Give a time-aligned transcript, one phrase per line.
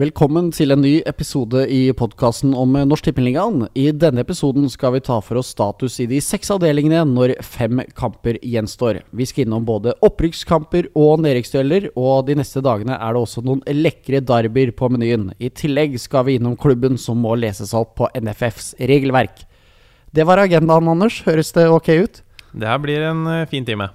[0.00, 3.66] Velkommen til en ny episode i podkasten om Norsk Tippeligaen.
[3.76, 7.82] I denne episoden skal vi ta for oss status i de seks avdelingene når fem
[7.98, 9.02] kamper gjenstår.
[9.12, 13.60] Vi skal innom både opprykkskamper og nedrykksdueller, og de neste dagene er det også noen
[13.76, 15.34] lekre derbyer på menyen.
[15.36, 19.44] I tillegg skal vi innom klubben som må leses opp på NFFs regelverk.
[20.16, 21.20] Det var agendaen, Anders.
[21.28, 22.22] Høres det ok ut?
[22.56, 23.92] Det her blir en eh, fin time.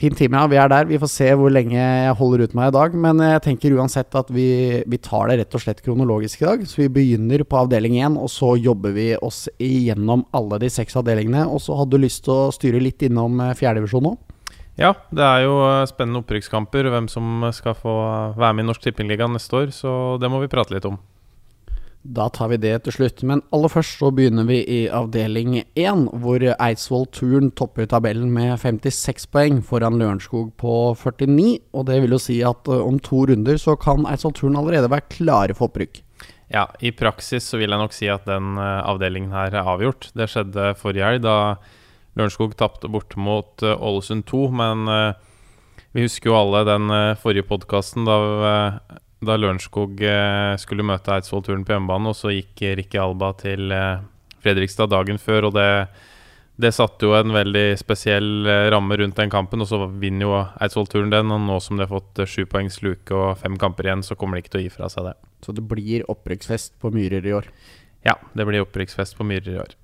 [0.00, 0.48] Fin time, ja.
[0.48, 0.88] Vi er der.
[0.88, 2.96] Vi får se hvor lenge jeg holder ut meg i dag.
[3.04, 4.46] Men jeg tenker uansett at vi,
[4.88, 6.66] vi tar det rett og slett kronologisk i dag.
[6.68, 10.96] Så vi begynner på avdeling én, og så jobber vi oss igjennom alle de seks
[11.00, 11.44] avdelingene.
[11.48, 14.16] Og så hadde du lyst til å styre litt innom eh, fjerdedivisjon nå?
[14.80, 16.88] Ja, det er jo eh, spennende opprykkskamper.
[16.94, 17.96] Hvem som skal få
[18.38, 19.74] være med i Norsk Tippingliga neste år.
[19.76, 20.98] Så det må vi prate litt om.
[22.02, 23.20] Da tar vi det til slutt.
[23.26, 28.56] Men aller først så begynner vi i avdeling 1, hvor Eidsvoll Turn topper tabellen med
[28.58, 31.60] 56 poeng foran Lørenskog på 49.
[31.70, 34.90] Og det vil jo si at eh, om to runder så kan Eidsvoll Turn allerede
[34.90, 36.02] være klare for opprykk.
[36.52, 40.10] Ja, i praksis så vil jeg nok si at den uh, avdelingen her er avgjort.
[40.18, 41.36] Det skjedde forrige helg da
[42.18, 44.84] Lørenskog tapte bort mot uh, Ålesund 2, men
[45.96, 48.18] vi husker jo alle den forrige podkasten da
[49.26, 54.02] da Lørenskog eh, skulle møte Eidsvoll-turen på hjemmebane, og så gikk Ricky Alba til eh,
[54.42, 55.66] Fredrikstad dagen før, og det,
[56.62, 59.62] det satte jo en veldig spesiell eh, ramme rundt den kampen.
[59.62, 63.14] Og så vinner jo Eidsvoll-turen den, og nå som de har fått sju poengs luke
[63.14, 65.14] og fem kamper igjen, så kommer de ikke til å gi fra seg det.
[65.46, 67.50] Så det blir opprykksfest på Myrer i år?
[68.06, 69.78] Ja, det blir opprykksfest på Myrer i år.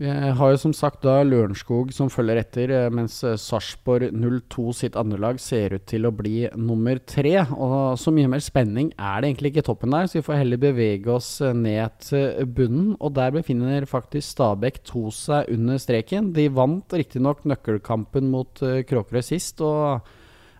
[0.00, 4.08] Vi har jo som sagt da Lørenskog som følger etter, eh, mens eh, Sarpsborg
[4.48, 7.34] 02 sitt andrelag ser ut til å bli nummer tre.
[7.52, 10.62] Og så mye mer spenning er det egentlig ikke toppen der, så vi får heller
[10.62, 12.94] bevege oss eh, ned til bunnen.
[13.04, 16.32] Og der befinner faktisk Stabæk 2 seg under streken.
[16.38, 20.08] De vant riktignok nøkkelkampen mot Kråkerøy sist, og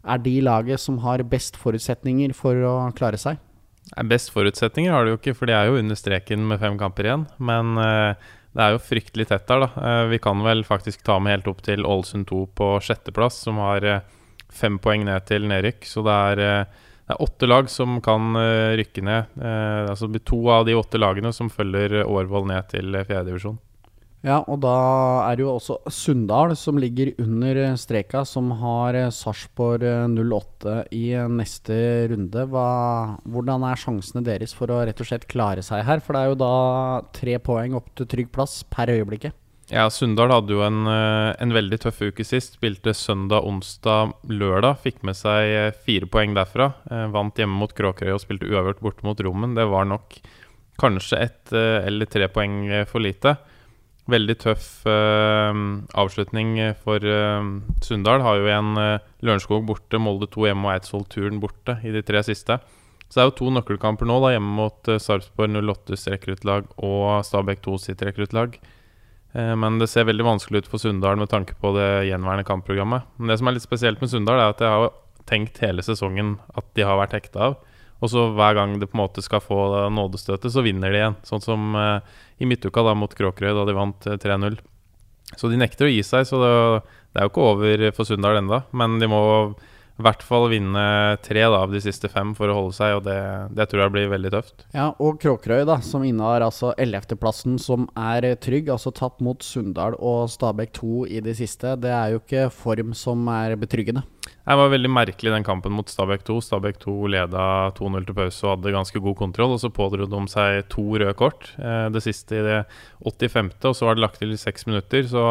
[0.03, 3.41] er de laget som har best forutsetninger for å klare seg.
[4.09, 7.09] Best forutsetninger har de jo ikke, for de er jo under streken med fem kamper
[7.09, 7.27] igjen.
[7.41, 7.75] Men
[8.53, 9.69] det er jo fryktelig tett der, da.
[9.89, 13.61] Eh, vi kan vel faktisk ta med helt opp til Ålesund 2 på sjetteplass, som
[13.65, 14.03] har eh,
[14.53, 15.89] fem poeng ned til nedrykk.
[15.89, 18.37] Så det er, eh, det er åtte lag som kan
[18.79, 19.33] rykke ned.
[19.43, 23.59] Altså det blir to av de åtte lagene som følger Årvoll ned til fjerdedivisjon.
[24.23, 24.73] Ja, og da
[25.27, 29.83] er det jo også Sunndal som ligger under streka, som har Sarpsborg
[30.15, 31.77] 08 i neste
[32.13, 32.47] runde.
[32.53, 32.69] Hva,
[33.27, 36.03] hvordan er sjansene deres for å rett og slett klare seg her?
[36.05, 36.57] For det er jo da
[37.19, 39.35] tre poeng opp til trygg plass per øyeblikket.
[39.73, 42.59] Ja, Sunndal hadde jo en, eh, en, veldig tøff uke sist.
[42.59, 44.83] Spilte søndag, onsdag, lørdag.
[44.83, 46.73] Fikk med seg eh, fire poeng derfra.
[46.91, 49.55] Eh, vant hjemme mot Kråkerøy og spilte uavgjort borte mot Rommen.
[49.57, 50.19] Det var nok
[50.83, 53.37] kanskje ett eller tre poeng for lite.
[54.11, 55.55] Veldig tøff uh,
[55.95, 57.45] avslutning for uh,
[57.87, 58.25] Sunndal.
[58.25, 62.25] Har jo igjen uh, Lørenskog borte, Molde 2 hjemme og Eidsvoll-turen borte i de tre
[62.27, 62.59] siste.
[63.07, 67.23] Så det er jo to nøkkelkamper nå, da, hjemme mot uh, Sarpsborg 08s rekruttlag og
[67.29, 68.59] Stabæk 2 sitt rekruttlag.
[69.37, 73.07] Uh, men det ser veldig vanskelig ut for Sunndal med tanke på det gjenværende kampprogrammet.
[73.21, 74.91] Men det som er litt spesielt med Sunndal, er at jeg har
[75.31, 77.61] tenkt hele sesongen at de har vært hekta av.
[78.03, 81.19] Og så hver gang det på en måte skal få nådestøtet, så vinner de igjen.
[81.27, 82.03] Sånn som uh,
[82.43, 84.57] i midtuka da mot Kråkerøy, da de vant 3-0.
[84.59, 86.51] Eh, så de nekter å gi seg, så det,
[87.15, 88.59] er jo ikke over for Sunndal ennå.
[88.77, 89.23] Men de må
[90.01, 90.85] i hvert fall vinne
[91.25, 93.19] tre da, av de siste fem for å holde seg, og det,
[93.53, 94.65] det, tror jeg blir veldig tøft.
[94.75, 98.71] Ja, og Kråkerøy, da, som innehar altså 11.-plassen, som er trygg.
[98.73, 101.77] Altså tatt mot Sunndal og Stabæk 2 i de siste.
[101.83, 104.07] Det er jo ikke form som er betryggende.
[104.43, 106.41] Det var veldig merkelig den kampen mot Stabæk 2.
[106.49, 107.45] Stabæk 2 leda
[107.77, 109.55] 2-0 til pause og hadde ganske god kontroll.
[109.55, 111.53] Og så pådro de seg to røde kort.
[111.61, 112.63] Eh, det siste i det
[113.05, 115.07] 85., og så var det lagt til seks minutter.
[115.07, 115.27] Så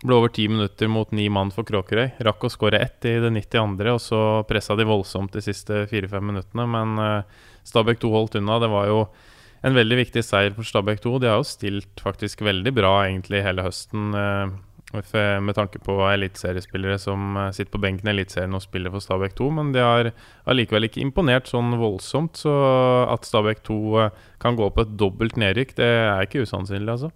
[0.00, 2.16] ble over ti minutter mot ni mann for Kråkerøy.
[2.24, 6.24] Rakk å skåre ett i det 92., og så pressa de voldsomt de siste fire-fem
[6.32, 6.66] minuttene.
[6.70, 8.56] Men uh, Stabæk 2 holdt unna.
[8.62, 9.02] Det var jo
[9.66, 11.18] en veldig viktig seier for Stabæk 2.
[11.20, 14.10] De har jo stilt faktisk veldig bra egentlig hele høsten.
[14.16, 14.58] Uh,
[14.90, 19.36] med tanke på eliteseriespillere som eh, sitter på benken i Eliteserien og spiller for Stabæk
[19.38, 19.50] 2.
[19.50, 20.10] Men de har
[20.50, 22.36] allikevel ikke imponert sånn voldsomt.
[22.36, 22.50] Så
[23.06, 24.10] at Stabæk 2 eh,
[24.42, 27.12] kan gå på et dobbelt nedrykk, det er ikke usannsynlig, altså.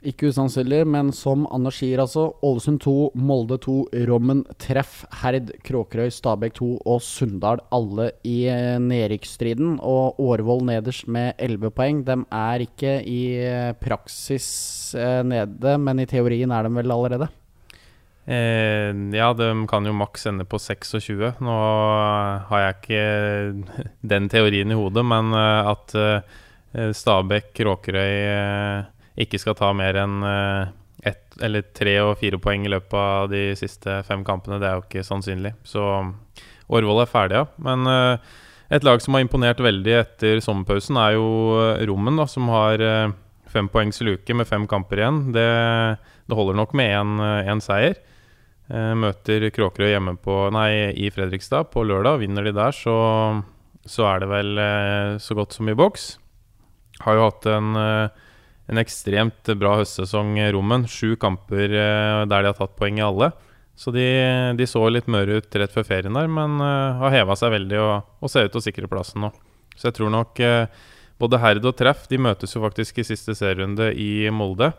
[0.00, 2.30] Ikke usannsynlig, men som Anders sier, altså.
[2.46, 3.74] Ålesund 2, Molde 2,
[4.08, 9.74] Rommen treff, Herd, Kråkerøy, Stabæk 2 og Sunndal alle i eh, nedrykksstriden.
[9.84, 11.98] Og Årvoll nederst med 11 poeng.
[12.06, 14.46] De er ikke i eh, praksis
[14.96, 17.28] eh, nede, men i teorien er de vel allerede?
[18.24, 21.34] Eh, ja, de kan jo maks ende på 26.
[21.44, 21.58] Nå
[22.48, 25.92] har jeg ikke den teorien i hodet, men at
[26.96, 28.88] Stabæk, Kråkerøy
[29.20, 30.70] ikke skal ta mer enn eh,
[31.10, 34.60] ett eller tre og fire poeng i løpet av de siste fem kampene.
[34.60, 35.54] Det er jo ikke sannsynlig.
[35.64, 35.82] Så
[36.70, 37.46] Årvoll er ferdig, ja.
[37.58, 38.36] Men uh,
[38.70, 41.24] Et lag som har imponert veldig etter sommerpausen, er jo
[41.58, 43.10] eh, Rommen, da, som har eh,
[43.50, 45.18] fem poengs luke med fem kamper igjen.
[45.34, 45.46] Det,
[46.30, 47.98] det holder nok med én seier.
[48.70, 52.20] Eh, møter Kråkerøy hjemme på, nei, i Fredrikstad på lørdag.
[52.22, 52.94] Vinner de der, så,
[53.82, 56.12] så er det vel eh, så godt som i boks.
[57.02, 58.28] Har jo hatt en, eh,
[58.70, 60.86] en ekstremt bra høstsesong, Rommen.
[60.88, 63.32] Sju kamper eh, der de har tatt poeng i alle.
[63.74, 64.04] Så de,
[64.58, 67.78] de, så litt møre ut rett før ferien der, men uh, har heva seg veldig
[67.80, 69.30] og, og, ser ut til å sikre plassen nå.
[69.72, 70.68] Så jeg tror nok uh,
[71.22, 74.74] både Herd og Treff de møtes jo faktisk i siste serierunde i Molde.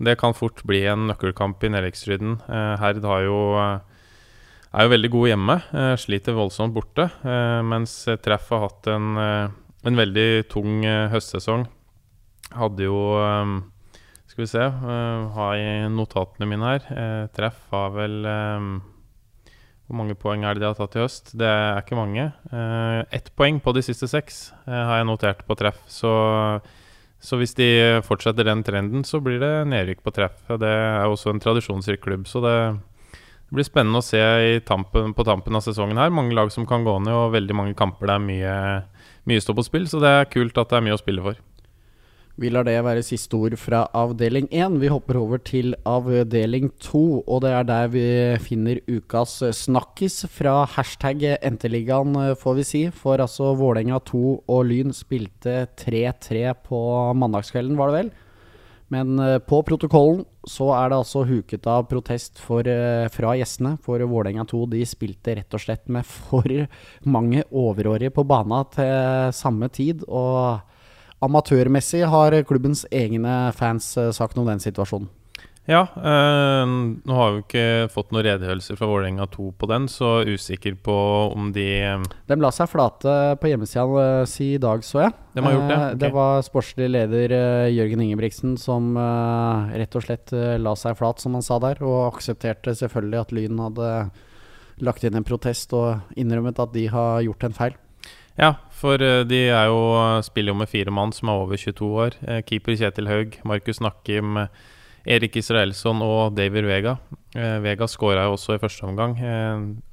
[0.00, 2.38] Det kan fort bli en nøkkelkamp i nedrykksstriden.
[2.80, 5.56] Herd jo er jo veldig god hjemme,
[5.98, 7.08] sliter voldsomt borte.
[7.66, 11.66] mens Treff har hatt en, en veldig tung høstsesong.
[12.56, 13.02] Hadde jo
[14.38, 14.66] skal vi se.
[14.86, 16.84] Uh, har jeg notatene mine her.
[16.94, 18.68] Uh, treff har vel um,
[19.88, 21.32] Hvor mange poeng er det de har tatt i høst?
[21.34, 22.28] Det er ikke mange.
[22.52, 25.80] Uh, ett poeng på de siste seks har jeg notert på treff.
[25.90, 26.12] Så,
[27.18, 30.38] så, hvis de fortsetter den trenden, så blir det nedrykk på treff.
[30.46, 32.54] Det er også en tradisjonsrik klubb, så det,
[33.10, 34.22] det blir spennende å se
[34.70, 36.14] tampen, på tampen av sesongen her.
[36.14, 38.56] Mange lag som kan gå ned, og veldig mange kamper der mye,
[39.26, 39.90] mye står på spill.
[39.90, 41.47] Så det er kult at det er mye å spille for.
[42.38, 44.76] Vi lar det være siste ord fra avdeling 1.
[44.78, 48.04] Vi hopper over til avdeling 2, og det er der vi
[48.44, 52.84] finner ukas snakkis fra hashtag Enteligaen, får vi si.
[52.94, 54.22] For altså Vålerenga 2
[54.54, 56.84] og Lyn spilte 3-3 på
[57.18, 58.14] mandagskvelden, var det vel?
[58.94, 63.74] Men eh, på protokollen så er det altså huket av protest for, eh, fra gjestene.
[63.82, 66.46] For Vålerenga 2 de spilte rett og slett med for
[67.02, 70.06] mange overårige på bana til samme tid.
[70.06, 70.77] og
[71.24, 75.10] Amatørmessig har klubbens egne fans eh, sagt noe om den situasjonen.
[75.68, 76.70] Ja, øh,
[77.04, 80.94] nå har vi ikke fått noen redegjørelser fra Vålerenga 2 på den, så usikker på
[81.28, 81.66] om de
[82.30, 85.12] De la seg flate på hjemmesida si i dag, så jeg.
[85.36, 85.98] De har gjort Det okay.
[86.00, 87.34] Det var sportslig leder
[87.68, 92.72] Jørgen Ingebrigtsen som rett og slett la seg flat, som han sa der, og aksepterte
[92.78, 93.92] selvfølgelig at Lyn hadde
[94.88, 97.76] lagt inn en protest og innrømmet at de har gjort en feil.
[98.38, 99.78] Ja, for eh, de er jo,
[100.22, 102.16] spiller jo med fire mann som er over 22 år.
[102.22, 104.38] Eh, keeper Kjetil Haug, Markus Nakkim,
[105.08, 106.94] Erik Israelsson og David Vega.
[107.34, 109.16] Eh, Vega skåra jo også i første omgang.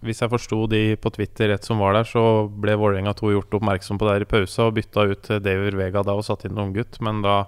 [0.06, 3.58] Hvis jeg forsto de på Twitter rett som var der, så ble Vålerenga 2 gjort
[3.58, 6.54] oppmerksom på det her i pausa og bytta ut David Vega da og satt inn
[6.54, 7.00] en unggutt.
[7.02, 7.48] Men da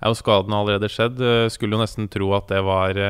[0.00, 1.20] er jo skadene allerede skjedd.
[1.52, 3.02] Skulle jo nesten tro at det var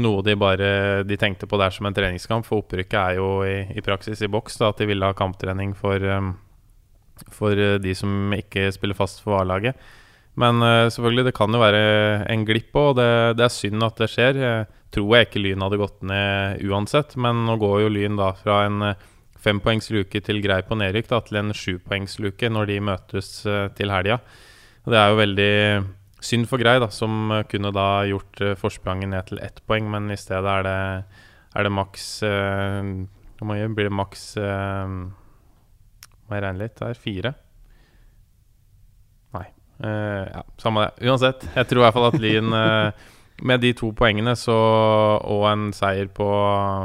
[0.00, 0.70] noe de bare
[1.04, 2.48] de tenkte på der som en treningskamp.
[2.48, 4.56] For opprykket er jo i, i praksis i boks.
[4.62, 6.00] da At de ville ha kamptrening for
[7.34, 9.78] for eh, de som ikke spiller fast for A-laget.
[10.40, 11.82] Men uh, selvfølgelig, det kan jo være
[12.32, 14.40] en glipp òg, det, det, er synd at det skjer.
[14.42, 14.64] Jeg
[14.94, 18.64] tror jeg ikke Lyn hadde gått ned uansett, men nå går jo Lyn da fra
[18.66, 19.04] en uh,
[19.44, 23.30] fempoengsluke til grei på nedrykk da, til en sjupoengsluke når de møtes
[23.76, 24.18] til helga.
[24.88, 25.52] Det er jo veldig
[26.24, 30.16] synd for Grei, da, som kunne da gjort forspranget ned til ett poeng, men i
[30.16, 30.78] stedet er det,
[31.52, 34.24] er det maks Hvor mange blir det maks
[36.34, 36.76] må jeg regne litt.
[36.80, 37.34] Det er fire.
[39.38, 39.48] Nei.
[39.78, 41.08] Uh, ja, samme det.
[41.08, 43.10] Uansett, jeg tror i hvert fall at Lyn uh,
[43.48, 44.54] med de to poengene så,
[45.22, 46.28] og en seier på,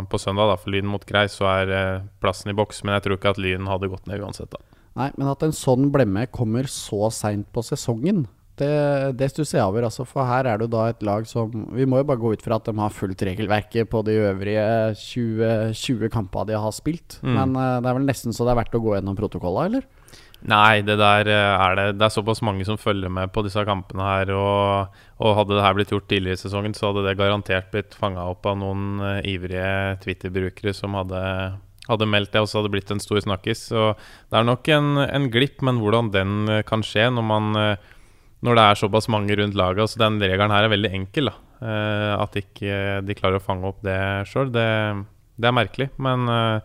[0.10, 2.84] på søndag da, for Lyn mot Grei, så er uh, plassen i boks.
[2.86, 4.54] Men jeg tror ikke at Lyn hadde gått ned uansett.
[4.54, 4.66] da
[5.00, 8.26] Nei, men at en sånn blemme kommer så seint på sesongen,
[8.60, 8.72] det,
[9.20, 9.88] det stusser jeg over.
[9.88, 12.34] Altså, for her er det jo da et lag som Vi må jo bare gå
[12.36, 14.66] ut fra at de har fulgt regelverket på de øvrige
[15.00, 17.20] 20, 20 kampene de har spilt.
[17.24, 17.36] Mm.
[17.38, 19.88] Men uh, det er vel nesten så det er verdt å gå gjennom protokollet, eller?
[20.48, 21.86] Nei, det der eh, er det.
[22.00, 24.32] Det er såpass mange som følger med på disse kampene her.
[24.32, 27.98] Og, og hadde det her blitt gjort tidligere i sesongen, så hadde det garantert blitt
[27.98, 31.22] fanga opp av noen uh, ivrige Twitter-brukere som hadde,
[31.90, 33.66] hadde meldt det, og så hadde det blitt en stor snakkis.
[33.74, 37.90] Så det er nok en, en glipp, men hvordan den kan skje når man uh,
[38.46, 39.92] når det er såpass mange rundt laget.
[39.92, 41.32] Så den regelen her er veldig enkel.
[41.32, 44.68] da at ikke de klarer å fange opp det sjøl, det,
[45.36, 45.90] det, er merkelig.
[46.00, 46.62] Men uh,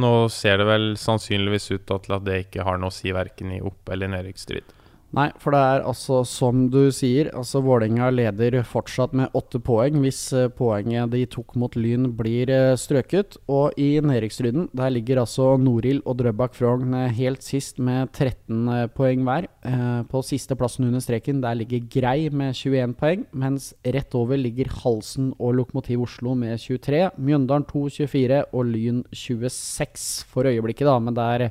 [0.00, 3.52] nå ser det vel sannsynligvis ut til at det ikke har noe å si verken
[3.54, 4.72] i opp- eller nedrykksstrid.
[5.14, 10.00] Nei, for det er altså som du sier, altså Vålerenga leder fortsatt med åtte poeng
[10.02, 13.38] hvis uh, poenget de tok mot Lyn blir uh, strøket.
[13.46, 18.90] Og i nedrykksrunden der ligger altså Noril og Drøbak Frogn uh, helt sist med 13
[18.96, 19.46] poeng hver.
[20.10, 25.32] på sisteplassen under streken der ligger Grei med 21 poeng, mens rett over ligger Halsen
[25.38, 27.06] og Lokomotiv Oslo med 23.
[27.16, 31.48] Mjøndalen 2 24 og Lyn 26 for øyeblikket, da, men det er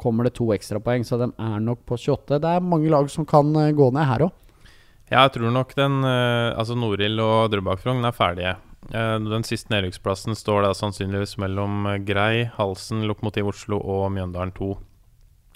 [0.00, 2.40] kommer det to ekstrapoeng, så de er nok på 28.
[2.42, 4.42] Det er mange lag som kan eh, gå ned her òg.
[5.06, 8.56] Ja, jeg tror nok den eh, Altså Norild og Drøbak-Frogn er ferdige.
[8.90, 14.74] Eh, den siste nedrykksplassen står da sannsynligvis mellom Grei, Halsen, Lokomotiv Oslo og Mjøndalen 2.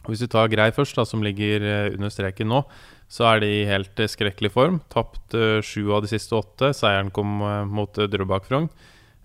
[0.08, 1.60] Hvis vi tar Grei først, da, som ligger
[1.92, 2.62] under streken nå,
[3.10, 4.78] så er de i helt skrekkelig form.
[4.88, 5.34] Tapt
[5.66, 6.70] sju av de siste åtte.
[6.72, 8.70] Seieren kom mot Drøbak Frogn.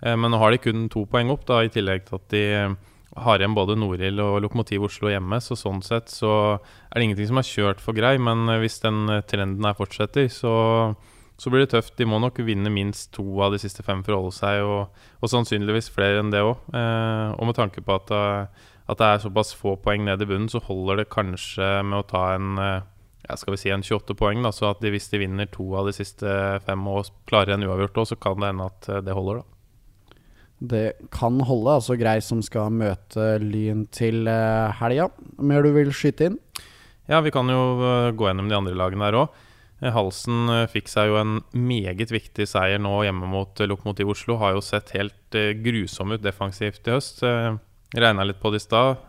[0.04, 2.44] Men nå har de kun to poeng opp, da, i tillegg til at de
[3.14, 7.30] har igjen både Norild og Lokomotiv Oslo hjemme, så sånn sett så er det ingenting
[7.30, 8.16] som er kjørt for grei.
[8.20, 10.54] Men eh, hvis den eh, trenden her fortsetter, så,
[11.40, 11.96] så blir det tøft.
[12.00, 15.06] De må nok vinne minst to av de siste fem for å holde seg, og,
[15.22, 16.58] og sannsynligvis flere enn det òg.
[16.74, 20.28] Eh, og med tanke på at, eh, at, det er såpass få poeng ned i
[20.28, 22.54] bunnen, så holder det kanskje med å ta en
[23.26, 24.44] ja, skal vi si en 28 poeng.
[24.44, 26.30] Da, så at de, hvis de vinner to av de siste
[26.68, 29.55] fem og klarer en uavgjort òg, så kan det hende at det holder, da
[30.58, 31.76] det kan holde.
[31.78, 35.10] Altså Grei som skal møte Lyn til uh, helga.
[35.36, 36.38] Mer du vil skyte inn?
[37.10, 39.42] Ja, vi kan jo uh, gå gjennom de andre lagene her òg.
[39.84, 44.38] Eh, Halsen fikk seg jo en meget viktig seier nå hjemme mot Lokomotiv Oslo.
[44.40, 47.20] Har jo sett helt grusom ut defensivt i høst.
[47.96, 49.04] Regna litt på det i stad.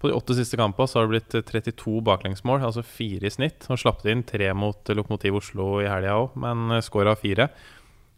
[0.00, 3.66] på de åtte siste kampene så har det blitt 32 baklengsmål, altså fire i snitt.
[3.68, 7.50] Og slapp inn tre mot Lokomotiv Oslo i helga òg, men skåra fire.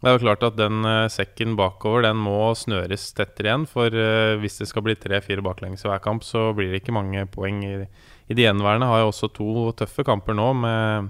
[0.03, 3.63] Det er jo klart at den uh, sekken bakover Den må snøres tettere igjen.
[3.71, 6.95] For uh, hvis det skal bli tre-fire baklengs i hver kamp, så blir det ikke
[6.95, 7.61] mange poeng.
[7.63, 7.87] I,
[8.27, 11.07] de gjenværende har jeg også to tøffe kamper nå med,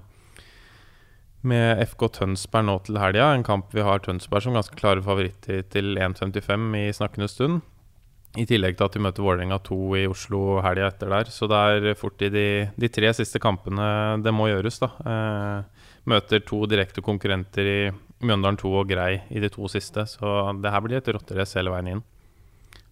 [1.42, 3.32] med FK Tønsberg nå til helga.
[3.34, 7.64] En kamp vi har Tønsberg som ganske klare favoritter til 1,55 i snakkende stund.
[8.38, 11.34] I tillegg til at vi møter Vålerenga 2 i Oslo helga etter der.
[11.34, 12.46] Så det er fort i de,
[12.78, 14.94] de, tre siste kampene det må gjøres, da.
[16.10, 17.78] Møter to direkte konkurrenter i
[18.24, 20.04] Mjøndalen 2 og Grei i de to siste.
[20.08, 22.02] Så det her blir et rotterace hele veien inn.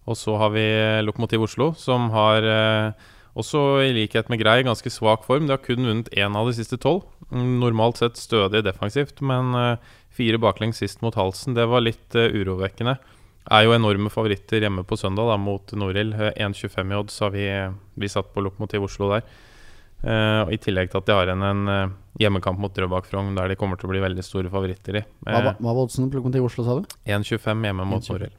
[0.09, 0.65] Og så har vi
[1.05, 5.47] Lokomotiv Oslo, som har eh, også i likhet med Grei ganske svak form.
[5.47, 7.07] De har kun vunnet én av de siste tolv.
[7.33, 12.35] Normalt sett stødig defensivt, men eh, fire baklengs sist mot halsen, det var litt eh,
[12.35, 12.99] urovekkende.
[13.53, 16.15] Er jo enorme favoritter hjemme på søndag da, mot Norild.
[16.15, 17.47] 1,25 i odds har vi,
[17.99, 19.25] vi satt på Lokomotiv Oslo der.
[20.03, 23.53] Uh, I tillegg til at de har en, en uh, hjemmekamp mot Drøbak Frogn, der
[23.53, 25.03] de kommer til å bli veldig store favoritter i.
[25.23, 26.89] Hva, hva var oddsen på i Oslo, sa du?
[27.07, 28.39] 1,25 hjemme mot Norhild.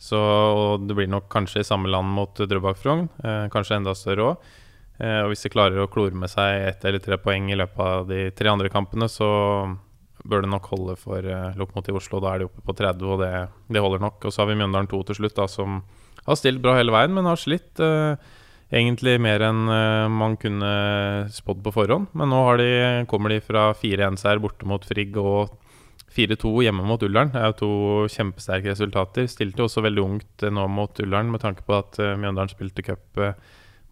[0.00, 0.18] Så
[0.82, 3.06] det blir nok kanskje i samme land mot Drøbak Frogn,
[3.52, 4.48] kanskje enda større òg.
[4.98, 8.08] og hvis de klarer å klore med seg ett eller tre poeng i løpet av
[8.08, 9.28] de tre andre kampene, så
[10.26, 11.24] bør det nok holde for
[11.56, 12.20] Lokomotiv Oslo.
[12.20, 13.32] Da er de oppe på 30, og det,
[13.70, 14.24] det holder nok.
[14.24, 15.82] Og så har vi Mjøndalen 2 til slutt, da, som
[16.26, 17.70] har stilt bra hele veien, men har slitt.
[17.80, 18.16] Uh,
[18.74, 20.70] egentlig mer enn uh, man kunne
[21.32, 22.10] spådd på forhånd.
[22.18, 22.70] Men nå de,
[23.10, 25.54] kommer de fra 4-1-seier borte mot Frigg og
[26.14, 27.32] 4-2 hjemme mot Ullern.
[27.34, 27.72] Det er jo to
[28.14, 29.28] kjempesterke resultater.
[29.30, 32.86] Stilte også veldig ungt uh, nå mot Ullern med tanke på at uh, Mjøndalen spilte
[32.86, 33.22] cup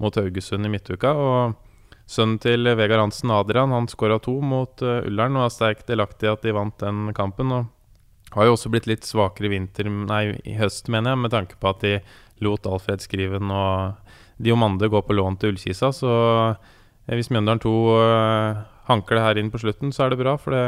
[0.03, 1.13] mot Haugesund i midtuka.
[1.15, 6.27] Og sønnen til Vegard Hansen, Adrian, han skåra to mot Ullern og er sterkt delaktig
[6.27, 7.55] i at de vant den kampen.
[7.55, 7.71] og
[8.33, 11.59] har jo også blitt litt svakere i vinter, nei, i høst, mener jeg, med tanke
[11.61, 11.99] på at de
[12.43, 14.13] lot Alfred Skriven og
[14.43, 15.93] Diomande går på lån til Ullkisa.
[15.95, 16.13] Så
[16.53, 20.37] eh, hvis Mjøndalen 2 uh, hanker det her inn på slutten, så er det bra.
[20.41, 20.65] For det,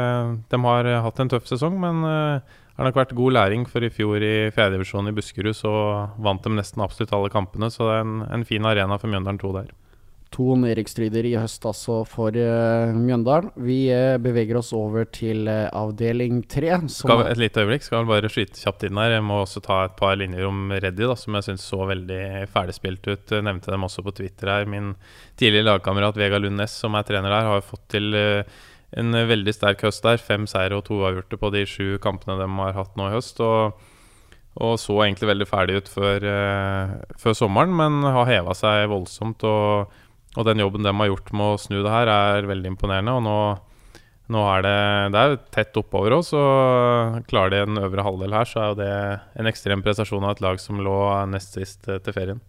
[0.51, 3.65] de har hatt en tøff sesong, men det har nok vært god læring.
[3.69, 5.73] For i fjor i fjerdedivisjon i Buskerud så
[6.23, 7.71] vant de nesten absolutt alle kampene.
[7.73, 9.73] Så det er en, en fin arena for Mjøndalen 2 der
[10.35, 13.53] to nedrykkstrider i høst altså for uh, Mjøndalen.
[13.63, 16.73] Vi uh, beveger oss over til uh, avdeling tre.
[16.75, 19.15] Et lite øyeblikk, skal vel bare skyte kjapt inn her.
[19.15, 22.21] Jeg må også ta et par linjer om Reddy, da, som jeg syns så veldig
[22.51, 23.35] ferdigspilt ut.
[23.37, 24.69] Jeg nevnte dem også på Twitter her.
[24.69, 24.93] Min
[25.39, 29.83] tidligere lagkamerat Vega Lund Næss, som er trener der, har fått til en veldig sterk
[29.87, 30.21] høst der.
[30.21, 33.43] Fem seire og to avgjorte på de sju kampene de har hatt nå i høst.
[33.43, 33.91] og
[34.55, 36.25] og så egentlig veldig ferdig ut før,
[37.19, 39.43] før sommeren, men har heva seg voldsomt.
[39.43, 39.91] og
[40.35, 43.15] og den jobben de har gjort med å snu det her, er veldig imponerende.
[43.15, 43.37] Og nå,
[44.35, 44.79] nå er det,
[45.13, 48.81] det er tett oppover oss, og klarer de en øvre halvdel her, så er jo
[48.81, 48.91] det
[49.41, 50.99] en ekstrem prestasjon av et lag som lå
[51.31, 52.43] nest sist eh, til ferien.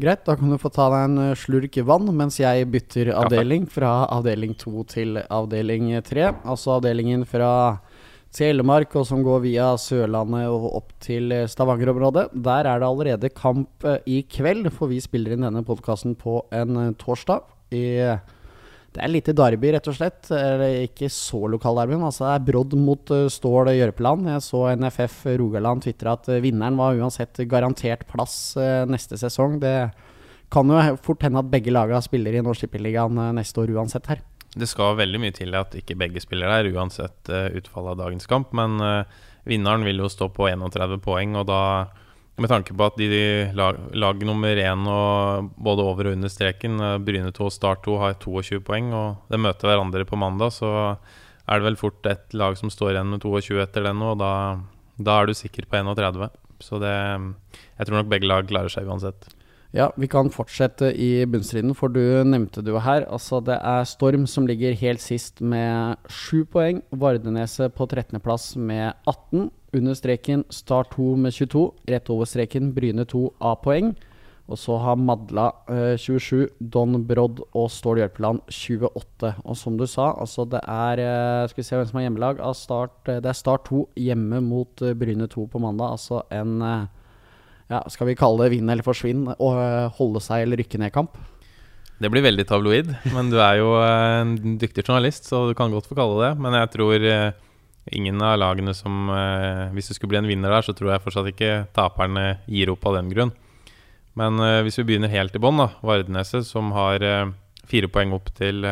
[0.00, 3.68] Greit, da kan du få ta deg en eh, slurk vann mens jeg bytter avdeling
[3.70, 6.30] fra avdeling to til avdeling tre.
[6.42, 7.52] Altså avdelingen fra
[8.32, 12.30] Telemark, og som går via Sørlandet og opp til eh, Stavanger-området.
[12.32, 16.38] Der er det allerede kamp eh, i kveld, for vi spiller inn denne podkasten på
[16.54, 17.44] en eh, torsdag.
[17.72, 20.28] Det er lite derby, rett og slett.
[20.84, 24.28] Ikke så lokalderby, men altså det er Brodd mot Stål Jørpeland.
[24.28, 28.58] Jeg så NFF Rogaland tvitre at vinneren var uansett garantert plass
[28.92, 29.56] neste sesong.
[29.64, 29.72] Det
[30.52, 34.20] kan jo fort hende at begge lagene spiller i Norsk Tippeligaen neste år uansett her.
[34.52, 38.28] Det skal veldig mye til at ikke begge spiller der, uansett uh, utfallet av dagens
[38.28, 38.52] kamp.
[38.56, 39.08] Men uh,
[39.48, 41.62] vinneren vil jo stå på 31 poeng, og da
[42.40, 43.08] med tanke på at de,
[43.56, 47.84] lag, lag, nummer én og både over og under streken, uh, Bryne 2 og Start
[47.88, 50.72] 2, har 22 poeng, og de møter hverandre på mandag, så
[51.48, 54.32] er det vel fort et lag som står igjen med 22 etter den, og da,
[55.00, 56.28] da er du sikker på 31.
[56.62, 59.32] Så det Jeg tror nok begge lag klarer seg uansett.
[59.72, 63.06] Ja, vi kan fortsette i bunnstriden, for du nevnte det jo her.
[63.08, 66.82] Altså, det er Storm som ligger helt sist med sju poeng.
[66.92, 69.48] Vardeneset på 13.-plass med 18.
[69.72, 71.64] Under streken Start 2 med 22.
[71.88, 73.94] Rett over streken Bryne 2 A-poeng.
[74.52, 79.34] Og så har Madla eh, 27, Don Brodd og Stål Hjelpeland 28.
[79.40, 82.42] Og som du sa, altså det er eh, Skal vi se hvem som har hjemmelag.
[82.58, 85.94] Start, eh, det er Start 2 hjemme mot eh, Bryne 2 på mandag.
[85.96, 86.90] Altså en eh,
[87.72, 91.16] ja, skal vi kalle det vinn eller forsvinn, og eh, holde seg eller rykke ned-kamp?
[92.02, 95.72] Det blir veldig tabloid, men du er jo eh, en dyktig journalist, så du kan
[95.72, 97.30] godt få kalle det Men jeg tror eh,
[97.94, 99.08] ingen av lagene som
[99.74, 102.84] Hvis det skulle bli en vinner der, så tror jeg fortsatt ikke taperne gir opp
[102.86, 103.32] av den grunn.
[104.14, 105.72] Men hvis vi begynner helt i bånn, da.
[105.82, 107.02] Vardeneset, som har
[107.66, 108.62] fire poeng opp til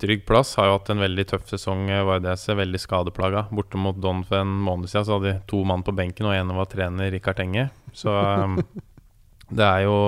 [0.00, 0.54] trygg plass.
[0.58, 2.56] Har jo hatt en veldig tøff sesong, Vardese.
[2.58, 3.46] Veldig skadeplaga.
[3.54, 6.36] Borte mot Don for en måned siden så hadde de to mann på benken, og
[6.36, 7.68] en var trener i Kartenge.
[7.96, 8.58] Så um,
[9.58, 9.98] det er jo,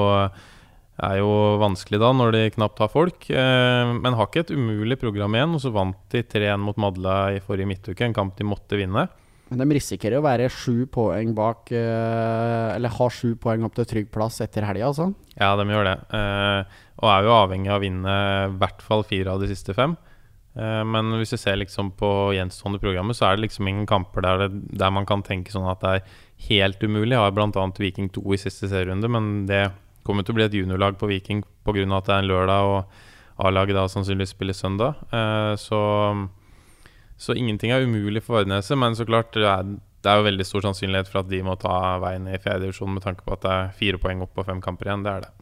[1.11, 1.30] er jo,
[1.62, 3.30] vanskelig da, når de knapt har folk.
[3.30, 5.56] Uh, men har ikke et umulig program igjen.
[5.59, 9.09] Og så vant de 3-1 mot Madla i forrige midtuke, en kamp de måtte vinne.
[9.50, 13.88] Men de risikerer å være sju poeng bak uh, Eller ha sju poeng opp til
[13.90, 15.09] trygg plass etter helga, altså?
[15.35, 15.97] Ja, de gjør det.
[16.14, 18.14] Uh, og er jo avhengig av å vinne
[18.47, 19.97] i hvert fall fire av de siste fem.
[20.59, 24.25] Eh, men hvis du ser liksom på gjenstående programmet, så er det liksom ingen kamper
[24.26, 27.14] der, det, der man kan tenke sånn at det er helt umulig.
[27.14, 27.69] Jeg har bl.a.
[27.78, 29.69] Viking 2 i siste serierunde, men det
[30.07, 31.87] kommer til å bli et juniorlag på Viking pga.
[31.97, 33.00] at det er en lørdag og
[33.40, 34.99] A-laget da sannsynligvis spiller søndag.
[35.14, 35.80] Eh, så,
[37.20, 40.46] så ingenting er umulig for Vardeneset, men så klart det er, det er jo veldig
[40.48, 43.52] stor sannsynlighet for at de må ta veien i fjerdedivisjon med tanke på at det
[43.56, 45.04] er fire poeng opp på fem kamper igjen.
[45.04, 45.34] Det er det.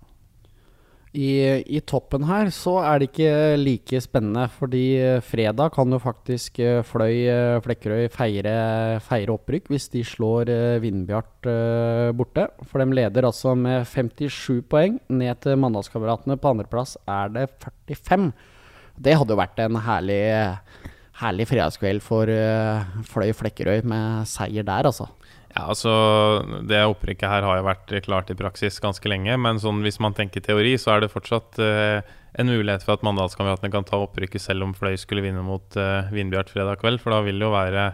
[1.16, 1.28] I,
[1.64, 6.60] I, toppen her så er det ikke like spennende, fordi eh, fredag kan jo faktisk
[6.60, 8.52] eh, Fløy eh, Flekkerøy feire,
[9.06, 11.48] feire opprykk hvis de slår Vindbjart
[12.18, 12.48] borte.
[12.68, 15.00] For de leder altså med 57 poeng.
[15.08, 17.48] Ned til Mandalskameratene på andreplass er det
[17.88, 18.30] 45.
[18.98, 20.22] Det hadde jo vært en herlig,
[21.18, 22.30] herlig fredagskveld for
[23.10, 25.08] Fløy Flekkerøy med seier der, altså.
[25.54, 25.92] Ja, altså
[26.68, 29.34] Det opprykket her har jo vært klart i praksis ganske lenge.
[29.40, 32.04] Men sånn, hvis man tenker teori, så er det fortsatt eh,
[32.38, 36.12] en mulighet for at Mandalskameratene kan ta opprykket selv om Fløy skulle vinne mot eh,
[36.14, 37.00] Vindbjart fredag kveld.
[37.02, 37.90] For da vil det jo være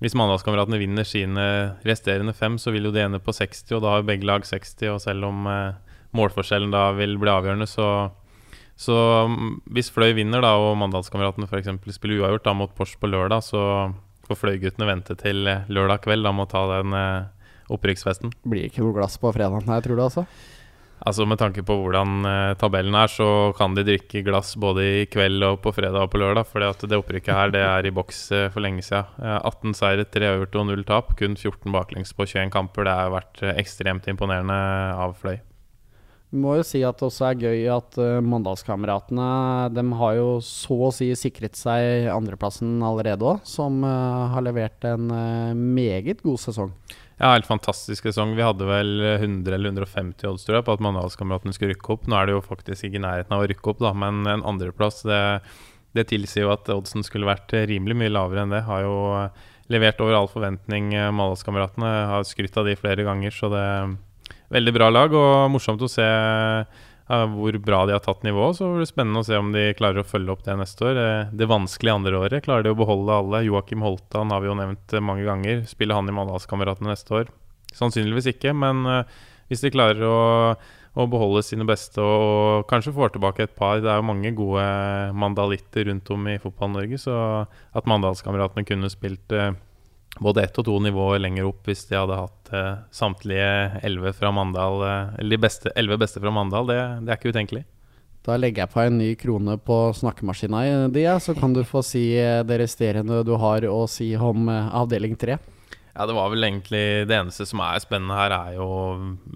[0.00, 1.46] Hvis Mandalskameratene vinner sine
[1.88, 4.86] resterende fem, så vil jo det ende på 60, og da har begge lag 60.
[4.94, 7.88] Og selv om eh, målforskjellen da vil bli avgjørende, så
[8.76, 8.96] så
[9.30, 11.72] mm, hvis Fløy vinner da, og Mandalskameratene f.eks.
[11.96, 13.62] spiller uavgjort da, mot Porsch på lørdag, så
[14.28, 18.34] får Fløy-guttene vente til eh, lørdag kveld da med å ta den eh, opprykksfesten.
[18.44, 20.26] Blir ikke noe glass på fredagen her, tror du altså?
[21.06, 25.02] Altså Med tanke på hvordan eh, tabellen er, så kan de drikke glass både i
[25.12, 26.48] kveld og på fredag og på lørdag.
[26.48, 29.12] For det opprykket her det er i boks eh, for lenge siden.
[29.20, 31.12] Uh, 18 seire, 3 øvert og 0 tap.
[31.18, 32.88] Kun 14 baklengs på 21 kamper.
[32.88, 34.56] Det har vært ekstremt imponerende
[34.96, 35.38] av Fløy.
[36.34, 39.26] Vi må jo si at det også er gøy at uh, Mandalskameratene
[39.74, 44.86] De har jo så å si sikret seg andreplassen allerede òg, som uh, har levert
[44.88, 46.72] en uh, meget god sesong.
[47.16, 48.34] Ja, helt fantastisk sesong.
[48.36, 52.10] Vi hadde vel 100 eller 150 odds tror jeg, på at Mandalskameratene skulle rykke opp.
[52.10, 54.44] Nå er det jo faktisk ikke i nærheten av å rykke opp, da, men en
[54.50, 55.20] andreplass det,
[55.96, 58.66] det tilsier jo at oddsen skulle vært rimelig mye lavere enn det.
[58.66, 58.98] Har jo
[59.72, 61.94] levert over all forventning, Mandalskameratene.
[62.10, 63.64] Har skrytt av de flere ganger, så det
[64.54, 68.58] veldig bra lag, og morsomt å se uh, hvor bra de har tatt nivået.
[68.58, 70.98] Så blir det spennende å se om de klarer å følge opp det neste år.
[70.98, 71.10] Det,
[71.42, 73.44] det vanskelige andre året klarer de å beholde alle.
[73.48, 75.64] Joakim Holtan har vi jo nevnt mange ganger.
[75.70, 77.30] Spiller han i Mandalskameratene neste år?
[77.76, 78.86] Sannsynligvis ikke, men
[79.50, 80.18] hvis de klarer å,
[80.96, 84.64] å beholde sine beste og, kanskje får tilbake et par Det er jo mange gode
[85.18, 89.34] mandalitter rundt om i Fotball-Norge, så at Mandalskameratene kunne spilt
[90.22, 93.48] både ett og to nivåer lenger opp hvis de hadde hatt eh, samtlige
[93.84, 96.68] elleve fra Mandal eh, Eller de beste, elleve beste fra Mandal.
[96.70, 97.64] Det, det, er ikke utenkelig.
[98.26, 102.08] Da legger jeg på en ny krone på snakkemaskina di, så kan du få si
[102.18, 105.38] eh, det resterende du har å si om eh, avdeling tre.
[105.96, 108.68] Ja, det var vel egentlig det eneste som er spennende her, er jo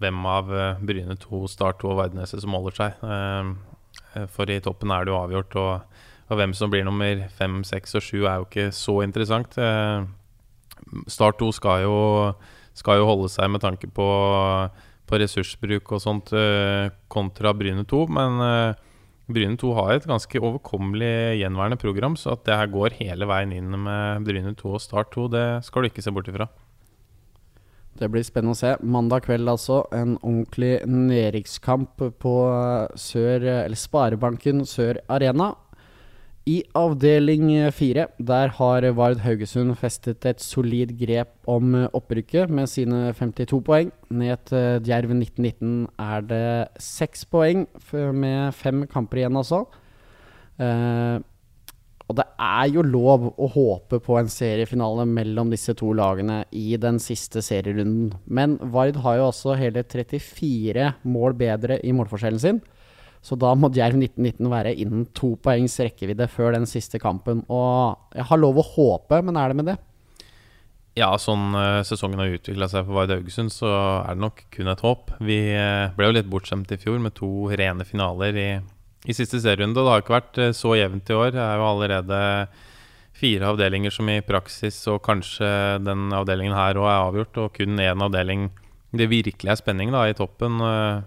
[0.03, 3.05] hvem av eh, Bryne 2, Start 2 og Vardeneset som holder seg.
[3.05, 7.63] Eh, for i toppen er det jo avgjort, og, og hvem som blir nummer fem,
[7.65, 9.57] seks og sju er jo ikke så interessant.
[10.91, 11.97] Eh, Start 2 skal jo,
[12.77, 14.07] skal jo holde seg med tanke på,
[15.07, 18.07] på ressursbruk og sånt eh, kontra Bryne 2.
[18.17, 18.87] Men eh,
[19.31, 23.55] Bryne 2 har et ganske overkommelig gjenværende program, så at det her går hele veien
[23.55, 26.51] inn med Bryne 2 og Start 2, det skal du ikke se bort ifra.
[28.01, 28.71] Det blir spennende å se.
[28.87, 32.35] Mandag kveld altså, en ordentlig nedrykkskamp på
[32.97, 35.51] Sør, eller Sparebanken Sør Arena.
[36.49, 43.11] I avdeling fire der har Vard Haugesund festet et solid grep om opprykket med sine
[43.13, 43.91] 52 poeng.
[44.09, 49.67] Ned til Djerv 1919 er det seks poeng med fem kamper igjen, altså.
[50.61, 51.21] Eh,
[52.11, 56.75] og det er jo lov å håpe på en seriefinale mellom disse to lagene i
[56.81, 58.11] den siste serierunden.
[58.27, 62.63] Men Vard har jo også hele 34 mål bedre i målforskjellen sin.
[63.21, 67.43] Så da må Djerv 1919 være innen to poengs rekkevidde før den siste kampen.
[67.53, 69.77] Og jeg har lov å håpe, men er det med det?
[70.99, 74.73] Ja, sånn uh, sesongen har utvikla seg for Vard Haugesund, så er det nok kun
[74.73, 75.13] et håp.
[75.23, 78.49] Vi uh, ble jo litt bortskjemt i fjor med to rene finaler i,
[79.07, 79.79] i siste serierunde.
[79.79, 81.31] Det har ikke vært uh, så jevnt i år.
[81.37, 82.21] Det er jo allerede
[83.21, 85.47] fire avdelinger som i praksis, og kanskje
[85.85, 88.49] den avdelingen her òg er avgjort, og kun én avdeling
[88.97, 90.59] det virkelig er spenning da i toppen.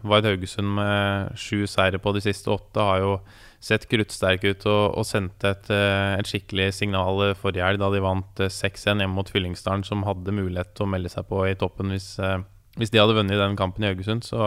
[0.07, 3.15] Vard Haugesund med sju seire på de siste åtte har jo
[3.63, 8.01] sett kruttsterke ut og, og sendte et, uh, et, skikkelig signal forrige helg da de
[8.03, 11.55] vant uh, 6-1 hjemme mot Fyllingsdalen, som hadde mulighet til å melde seg på i
[11.59, 12.09] toppen hvis,
[12.79, 14.27] hvis de hadde vunnet den kampen i Haugesund.
[14.27, 14.39] Så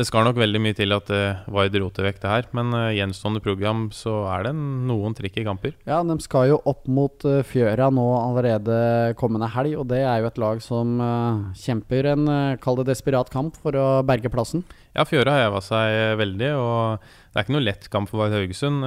[0.00, 2.46] det skal nok veldig mye til at det var et roter vekk, det her.
[2.56, 5.74] Men uh, gjenstående program så er det noen trikk i kamper.
[5.88, 8.78] Ja, de skal jo opp mot uh, Fjøra nå allerede
[9.20, 9.76] kommende helg.
[9.82, 12.32] Og det er jo et lag som uh, kjemper en,
[12.64, 14.64] kall det desperat kamp for å berge plassen.
[14.96, 16.50] Ja, Fjøra har heva seg veldig.
[16.56, 18.82] og det er ikke noe lett kamp for Vard Haugesund.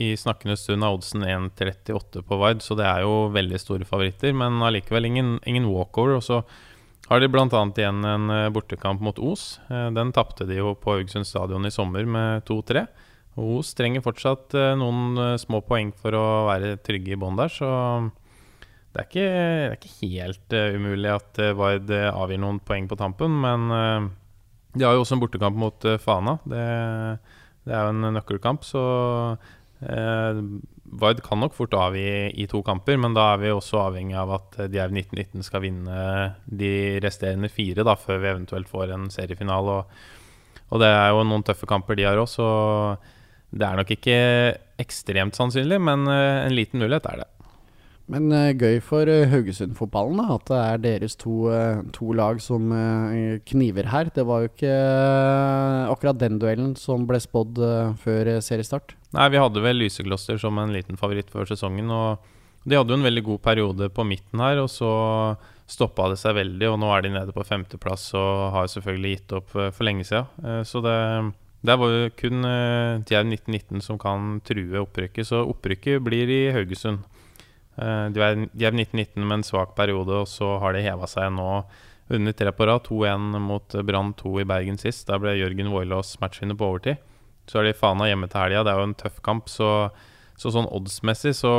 [0.00, 4.32] I snakkende stund er oddsen 1,38 på Vard, så det er jo veldig store favoritter.
[4.32, 6.16] Men allikevel ingen, ingen walkover.
[6.16, 6.40] og så
[7.10, 7.62] har de bl.a.
[7.74, 9.58] igjen en eh, bortekamp mot Os.
[9.68, 12.84] Eh, den tapte de jo på Haugesund stadion i sommer med 2-3.
[13.40, 17.70] Os trenger fortsatt eh, noen små poeng for å være trygge i bånn der, så
[18.90, 23.36] det er, ikke, det er ikke, helt umulig at Vard avgir noen poeng på tampen.
[23.38, 23.68] Men
[24.74, 26.34] de har jo også en bortekamp mot Fana.
[26.42, 26.64] Det,
[27.68, 28.82] det er jo en nøkkelkamp, så
[29.86, 30.40] eh,
[30.90, 34.32] Vard kan nok fort avgi i to kamper, men da er vi også avhengig av
[34.34, 36.00] at Djerv 1919 skal vinne
[36.46, 36.72] de
[37.04, 39.76] resterende fire da, før vi eventuelt får en seriefinale.
[39.78, 42.48] Og, og det er jo noen tøffe kamper de har òg, så
[43.50, 44.18] det er nok ikke
[44.82, 47.28] ekstremt sannsynlig, men eh, en liten mulighet er det.
[48.10, 52.72] Men uh, gøy for uh, Haugesund-fotballen at det er deres to, uh, to lag som
[53.46, 54.10] kniver her.
[54.14, 54.74] Det var jo ikke
[55.92, 57.62] akkurat den duellen som ble spådd
[58.02, 58.96] før seriestart.
[59.14, 61.90] Nei, vi hadde vel Lysekloster som en liten favoritt før sesongen.
[61.90, 62.28] Og
[62.68, 64.90] de hadde jo en veldig god periode på midten her, og så
[65.70, 66.72] stoppa det seg veldig.
[66.72, 70.06] Og nå er de nede på femteplass og har selvfølgelig gitt opp eh, for lenge
[70.08, 70.28] siden.
[70.44, 70.96] Eh, så det
[71.60, 76.42] der var jo kun Djerv eh, 1919 som kan true opprykket, så opprykket blir i
[76.56, 77.04] Haugesund.
[77.80, 81.48] Djerv 1919 med en svak periode, og så har de heva seg nå
[82.10, 82.82] under tre på rad.
[82.88, 85.06] 2-1 mot Brann 2 i Bergen sist.
[85.08, 87.00] Der ble Jørgen Voilås matchvinner på overtid.
[87.50, 88.64] Så er de Fana hjemme til helga.
[88.66, 89.50] Det er jo en tøff kamp.
[89.50, 89.70] Så,
[90.38, 91.54] så, sånn oddsmessig så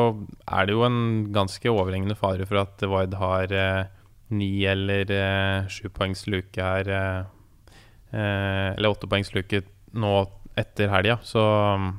[0.45, 1.01] er det jo en
[1.35, 3.89] ganske overhengende fare for at Ward har eh,
[4.35, 6.91] ni eller eh, sju poengs luke her.
[6.91, 7.79] Eh,
[8.11, 10.13] eh, eller åtte poengs luke nå
[10.59, 11.19] etter helga.
[11.23, 11.91] Så mm,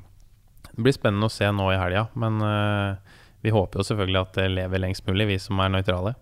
[0.73, 2.07] det blir spennende å se nå i helga.
[2.21, 3.12] Men eh,
[3.43, 6.15] vi håper jo selvfølgelig at det lever lengst mulig, vi som er nøytrale.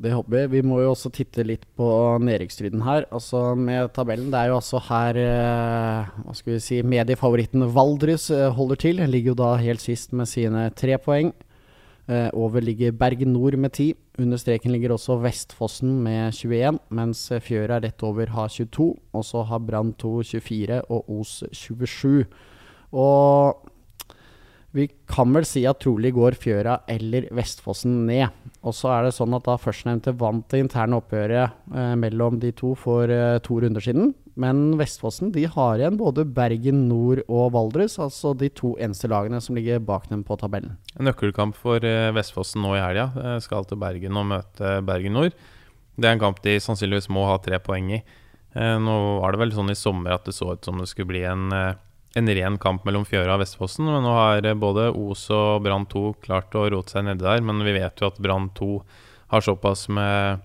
[0.00, 0.42] Det håper vi.
[0.54, 1.86] Vi må jo også titte litt på
[2.24, 3.04] nedrykksstriden her.
[3.12, 4.30] Altså med tabellen.
[4.32, 9.02] Det er jo altså her eh, hva skal vi si, mediefavoritten Valdres eh, holder til.
[9.12, 11.34] Ligger jo da helt sist med sine tre poeng.
[12.08, 13.90] Eh, over ligger Bergen Nord med ti.
[14.18, 18.88] Under streken ligger også Vestfossen med 21, mens Fjøra rett over har 22.
[19.12, 22.24] Og så har Brann 2 24 og Os 27.
[22.96, 23.69] Og
[24.76, 28.30] vi kan vel si at trolig går Fjøra eller Vestfossen ned.
[28.62, 32.52] Og så er det sånn at da førstnevnte vant det interne oppgjøret eh, mellom de
[32.54, 34.12] to for eh, to runder siden.
[34.40, 39.40] Men Vestfossen de har igjen både Bergen Nord og Valdres, altså de to eneste lagene
[39.42, 40.78] som ligger bak dem på tabellen.
[40.96, 43.10] En nøkkelkamp for eh, Vestfossen nå i helga.
[43.18, 45.36] Eh, skal til Bergen og møte Bergen Nord.
[46.00, 48.04] Det er en kamp de sannsynligvis må ha tre poeng i.
[48.54, 51.10] Eh, nå var det vel sånn i sommer at det så ut som det skulle
[51.12, 51.78] bli en eh,
[52.14, 53.86] en ren kamp mellom Fjøra og Vestfossen.
[53.86, 57.42] Men nå har både Os og Brann 2 klart å rote seg nedi der.
[57.44, 58.70] Men vi vet jo at Brann 2
[59.30, 60.40] har såpass med,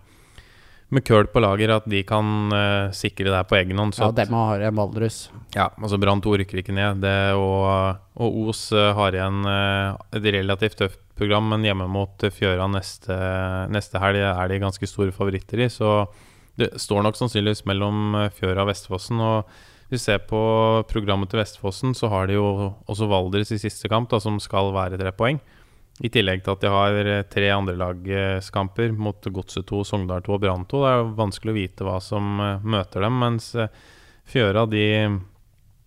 [0.94, 3.98] med køl på lager at de kan uh, sikre her på egen hånd.
[3.98, 5.26] ja, dem har en Valdres.
[5.58, 7.02] Ja, altså Brann 2 rykker ikke ned.
[7.02, 12.30] Det, og, og, Os uh, har igjen uh, et relativt tøft program, men hjemme mot
[12.36, 13.16] Fjøra neste,
[13.72, 15.72] neste helg er de ganske store favoritter i.
[15.72, 16.04] Så
[16.60, 19.24] det står nok sannsynligvis mellom Fjøra og Vestfossen.
[19.24, 20.40] og hvis vi ser på
[20.90, 22.48] programmet til Vestfossen, så har de jo
[22.90, 25.38] også Valdres i siste kamp, da, som skal være tre poeng.
[26.04, 30.42] I tillegg til at de har eh, tre andrelagskamper mot Godset 2, Sogndal 2 og
[30.44, 30.82] Brann 2.
[30.82, 33.70] Det er jo vanskelig å vite hva som uh, møter dem, mens uh,
[34.28, 34.84] Fjøra de,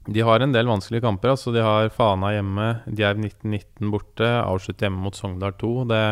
[0.06, 1.34] de har en del vanskelige kamper.
[1.34, 5.74] altså De har Fana hjemme, Djerv 1919 borte, avslutt hjemme mot Sogndal 2.
[5.90, 6.02] Det,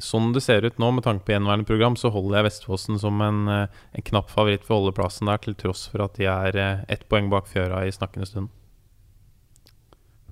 [0.00, 3.20] sånn det ser ut nå, med tanke på gjenværende program, så holder jeg Vestfossen som
[3.24, 6.84] en, eh, en knapp favoritt for holdeplassen der, til tross for at de er eh,
[6.88, 8.52] ett poeng bak Fjøra i snakkende stund.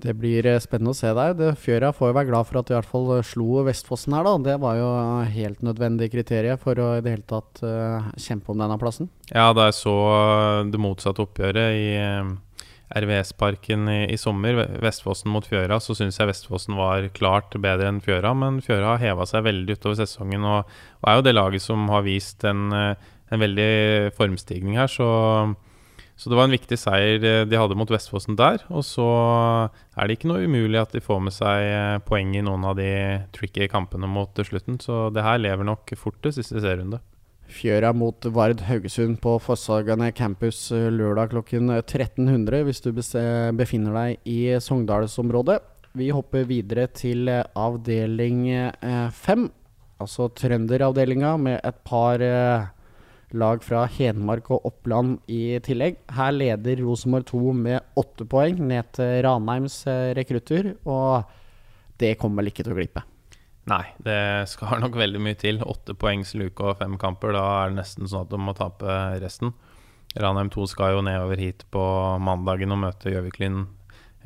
[0.00, 1.42] Det blir eh, spennende å se deg.
[1.60, 4.36] Fjøra får jo være glad for at du i hvert fall slo Vestfossen her, da.
[4.48, 4.90] Det var jo
[5.36, 7.60] helt nødvendig kriterium for å i det hele tatt
[8.16, 9.10] kjempe om denne plassen.
[9.28, 9.96] Ja, da jeg så
[10.72, 11.90] det motsatte oppgjøret i
[12.96, 18.02] RVS-parken i, i, sommer, Vestfossen mot Fjøra, så syns jeg Vestfossen var klart bedre enn
[18.04, 18.34] Fjøra.
[18.34, 21.88] Men Fjøra har heva seg veldig utover sesongen og, og, er jo det laget som
[21.92, 23.72] har vist en, en veldig
[24.18, 24.90] formstigning her.
[24.90, 25.08] Så
[26.20, 28.60] så det var en viktig seier eh, de hadde mot Vestfossen der.
[28.68, 29.06] Og så
[29.96, 32.76] er det ikke noe umulig at de får med seg eh, poeng i noen av
[32.76, 32.90] de
[33.32, 34.76] tricky kampene mot slutten.
[34.84, 37.00] Så det her lever nok fort til siste serierunde.
[37.50, 44.30] Fjøra mot Vard Haugesund på Fossagane campus eh, lørdag klokken 1300 hvis du befinner deg
[44.30, 45.60] i Sogndalsområdet.
[45.98, 48.44] Vi hopper videre til avdeling
[49.10, 49.48] fem,
[49.98, 52.22] altså trønderavdelinga, med et par
[53.36, 56.00] lag fra Hedmark og Oppland i tillegg.
[56.14, 61.30] Her leder Rosenborg 2 med åtte poeng ned til Ranheims eh, rekrutter, og
[62.00, 63.04] det kommer vel ikke til å glippe.
[63.70, 65.60] Nei, det skal nok veldig mye til.
[65.62, 67.34] Åtte poengs luke og fem kamper.
[67.36, 69.52] Da er det nesten sånn at de må tape resten.
[70.18, 71.82] Ranheim 2 skal jo nedover hit på
[72.18, 73.62] mandagen og møte Gjøviklyn.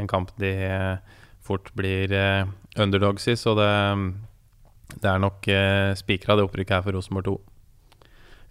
[0.00, 2.46] En kamp de eh, fort blir eh,
[2.80, 3.68] underdogs i, så det,
[4.96, 5.46] det er nok
[6.00, 7.36] spikra det opprykket her for Rosenborg 2.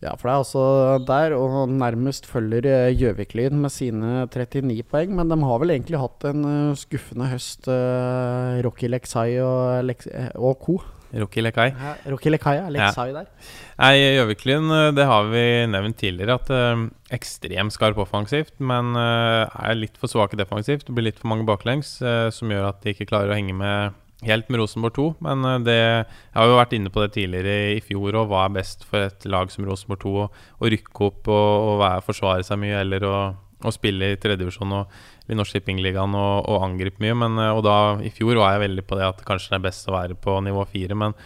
[0.04, 0.64] Ja, for det er altså
[1.08, 5.14] der, og nærmest følger eh, Gjøvik-Lyn med sine 39 poeng.
[5.16, 10.04] Men de har vel egentlig hatt en uh, skuffende høst, uh, Rocky Lexai og, Lek
[10.36, 10.78] og co.
[11.14, 11.70] Rocky Lekai.
[11.78, 12.68] Ja, Rocky Lekai, ja.
[12.74, 13.22] Leksai ja.
[13.22, 13.50] der.
[13.80, 16.84] Nei, Gjøvik-Lyn, det har vi nevnt tidligere, at uh,
[17.16, 20.90] ekstremt skarp offensivt, men uh, er litt for svake defensivt.
[20.90, 21.96] Det blir litt for mange baklengs,
[22.36, 25.60] som gjør at de ikke klarer å henge med helt med Rosenborg 2, men eh,
[25.68, 28.86] det, jeg har jo vært inne på det tidligere i fjor og hva er best
[28.90, 30.14] for et lag som Rosenborg 2?
[30.60, 33.18] Å rykke opp og, og være, forsvare seg mye, eller å,
[33.64, 37.16] å spille i tredjevisjon og i Norsk Shippingligaen og, og angripe mye.
[37.26, 39.68] Men, eh, og da, I fjor var jeg veldig på det at kanskje det er
[39.70, 41.18] best å være på nivå fire, men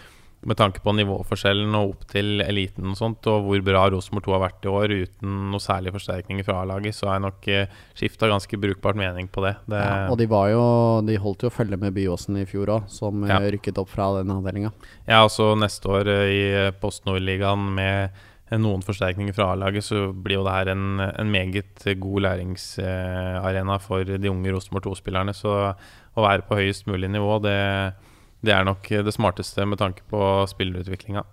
[0.48, 4.36] med tanke på nivåforskjellen og opp til eliten og sånt, og hvor bra Rosenborg 2
[4.36, 7.76] har vært i år uten noe særlig forsterkninger fra A-laget, så har jeg nok eh,
[7.98, 9.58] skifta ganske brukbart mening på det.
[9.68, 10.64] det ja, og de, var jo,
[11.08, 13.42] de holdt jo følge med Byåsen i fjor òg, som eh, ja.
[13.58, 14.72] rykket opp fra den avdelinga.
[15.04, 16.42] Ja, også neste år eh, i
[16.80, 21.84] Post Nord-ligaen med noen forsterkninger fra A-laget, så blir jo det her en, en meget
[22.00, 25.36] god læringsarena for de unge Rosenborg 2-spillerne.
[25.36, 27.58] Så å være på høyest mulig nivå, det
[28.48, 31.26] det er nok det smarteste med tanke på spillerutviklinga.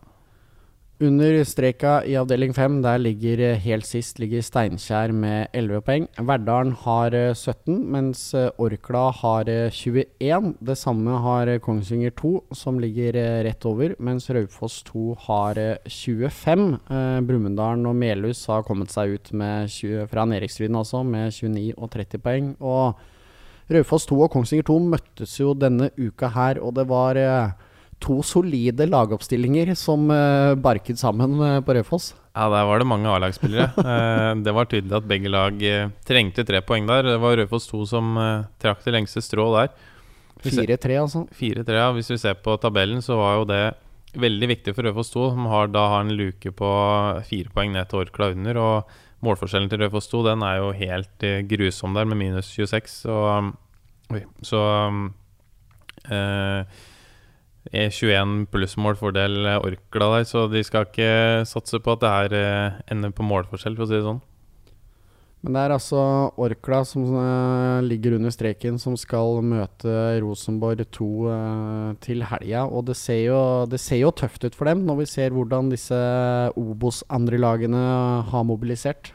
[1.03, 6.05] Under streka i avdeling 5, der ligger eh, helt sist ligger Steinkjer med 11 poeng.
[6.23, 10.53] Verdalen har 17, eh, mens eh, Orkla har 21.
[10.63, 15.59] Det samme har Kongsvinger 2, som ligger rett over, mens Raufoss 2 har
[15.91, 16.69] 25.
[17.27, 22.23] Brumunddal og Melhus har kommet seg ut 20, fra nedrykksstriden altså, med 29 og 30
[22.23, 22.55] poeng.
[22.61, 23.03] og
[23.73, 27.55] Raufoss 2 og Kongsvinger 2 møttes jo denne uka her, og det var eh,
[28.05, 32.13] to solide lagoppstillinger som eh, barket sammen eh, på Raufoss.
[32.35, 33.71] Ja, der var det mange A-lagsspillere.
[33.95, 35.65] eh, det var tydelig at begge lag
[36.07, 37.15] trengte tre poeng der.
[37.15, 38.19] Det var Raufoss 2 som
[38.63, 39.73] trakk det lengste strå der.
[40.45, 41.25] 4-3, altså.
[41.33, 41.89] 4-3, ja.
[41.97, 43.63] Hvis vi ser på tabellen, så var jo det
[44.21, 46.71] veldig viktig for Raufoss 2, som har, da har en luke på
[47.31, 48.61] fire poeng ned til Orkla under.
[48.61, 52.99] Og Målforskjellen til Raufoss 2 den er jo helt uh, grusom der, med minus 26.
[53.13, 53.53] Og, um,
[54.15, 54.61] oi, så
[56.13, 56.83] eh, uh,
[57.73, 63.15] 21 plussmålfordel Orkla der, så de skal ikke satse på at det her uh, ender
[63.17, 64.23] på målforskjell, for å si det sånn.
[65.45, 66.03] Men det er altså
[66.41, 69.93] Orkla som uh, ligger under streken, som skal møte
[70.25, 72.63] Rosenborg 2 uh, til helga.
[72.65, 75.69] Og det ser, jo, det ser, jo, tøft ut for dem, når vi ser hvordan
[75.69, 75.99] disse
[76.57, 77.83] Obos-andre lagene
[78.31, 79.13] har mobilisert.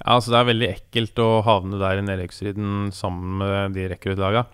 [0.00, 4.48] Ja, altså Det er veldig ekkelt å havne der i nedrykksstriden sammen med de rekruttlaga.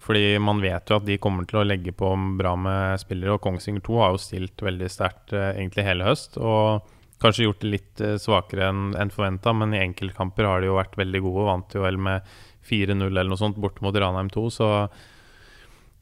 [0.00, 3.36] Fordi man vet jo at de kommer til å legge på bra med spillere.
[3.36, 6.40] Og Kongsvinger 2 har jo stilt veldig sterkt egentlig hele høst.
[6.40, 6.88] og
[7.20, 10.78] Kanskje gjort det litt uh, svakere enn en forventa, men i enkeltkamper har de jo
[10.78, 11.46] vært veldig gode.
[11.50, 12.26] Vant jo vel med
[12.68, 14.44] 4-0 eller noe sånt bort mot Ranheim 2.
[14.54, 14.68] Så,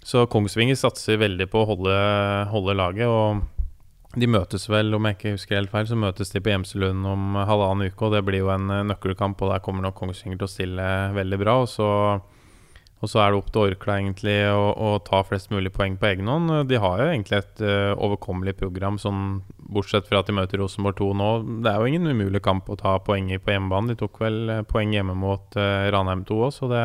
[0.07, 1.99] så Kongsvinger satser veldig på å holde,
[2.53, 3.11] holde, laget.
[3.11, 7.11] Og de møtes vel, om jeg ikke husker helt feil, så møtes de på Gjemselund
[7.11, 8.07] om halvannen uke.
[8.07, 11.41] Og det blir jo en nøkkelkamp, og der kommer nok Kongsvinger til å stille veldig
[11.43, 11.59] bra.
[11.65, 11.89] Og så
[12.99, 16.09] og så er det opp til Orkla egentlig å, å ta flest mulig poeng på
[16.09, 16.51] egen hånd.
[16.67, 20.99] De har jo egentlig et uh, overkommelig program, sånn, bortsett fra at de møter Rosenborg
[20.99, 21.31] 2 nå.
[21.63, 23.93] Det er jo ingen umulig kamp å ta poeng i på hjemmebane.
[23.93, 26.85] De tok vel uh, poeng hjemme mot uh, Ranheim 2 òg, så det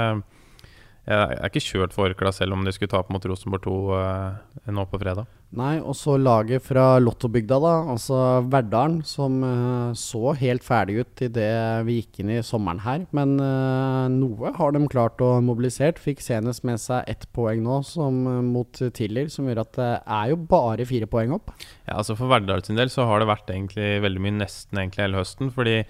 [1.04, 4.86] jeg er ikke kjørt for Orkla selv om de skulle tape mot Rosenborg 2 nå
[4.88, 5.28] på fredag.
[5.54, 7.74] Nei, og så laget fra Lottobygda, da.
[7.94, 8.18] Altså
[8.50, 13.04] Verdalen, som uh, så helt ferdig ut idet vi gikk inn i sommeren her.
[13.14, 15.94] Men uh, noe har de klart å mobilisere.
[16.02, 19.92] Fikk senest med seg ett poeng nå som, uh, mot Tiller, som gjør at det
[20.02, 21.54] er jo bare fire poeng opp.
[21.86, 25.06] Ja, altså For Verdal sin del så har det vært egentlig veldig mye nesten egentlig
[25.06, 25.54] hele høsten.
[25.54, 25.84] Fordi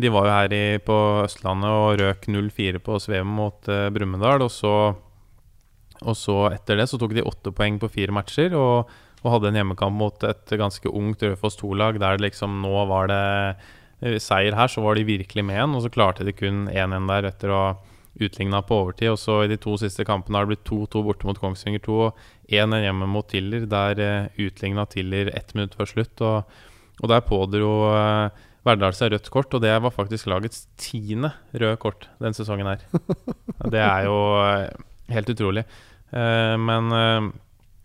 [0.00, 4.48] de var jo her i, på Østlandet og røk 0-4 på Sveum mot Brumunddal.
[4.48, 4.72] Og så
[6.04, 8.90] og så etter det så tok de åtte poeng på fire matcher og,
[9.22, 13.08] og hadde en hjemmekamp mot et ganske ungt Raufoss 2-lag der det liksom nå var
[13.12, 13.24] det
[14.04, 15.76] eh, seier her, så var de virkelig med igjen.
[15.78, 17.74] Og så klarte de kun 1-1 der etter å ha
[18.14, 19.10] utligna på overtid.
[19.14, 22.00] Og så i de to siste kampene har det blitt 2-2 borte mot Kongsvinger 2
[22.06, 26.24] og 1-1 hjemme mot Tiller, der uh, utligna Tiller ett minutt før slutt.
[26.24, 26.58] Og,
[27.02, 31.76] og der pådro uh, Verdal seg rødt kort, og det var faktisk lagets tiende røde
[31.82, 32.84] kort den sesongen her.
[33.74, 34.70] Det er jo uh,
[35.12, 35.66] helt utrolig.
[36.12, 37.30] Eh, men eh,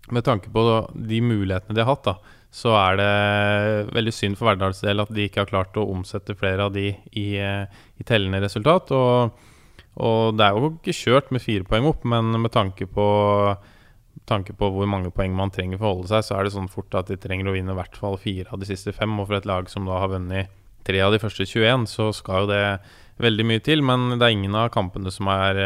[0.10, 4.50] med tanke på de mulighetene de har hatt, da, så er det veldig synd for
[4.50, 7.66] Verdals del at de ikke har klart å omsette flere av de i, eh,
[8.00, 8.94] i tellende resultat.
[8.96, 9.50] Og,
[10.02, 13.10] og, det er jo ikke kjørt med fire poeng opp, men med tanke på,
[14.30, 16.72] tanke på hvor mange poeng man trenger for å holde seg, så er det sånn
[16.74, 19.14] fort at de trenger å vinne i hvert fall fire av de siste fem.
[19.22, 20.56] Og for et lag som da har vunnet
[20.88, 22.64] tre av de første 21, så skal jo det
[23.22, 23.86] veldig mye til.
[23.86, 25.62] Men det er ingen av kampene som er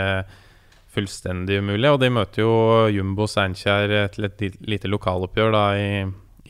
[0.93, 1.89] fullstendig umulig.
[1.91, 2.53] Og de møter jo
[2.93, 5.89] Jumbo Steinkjer til et lite lokaloppgjør da i,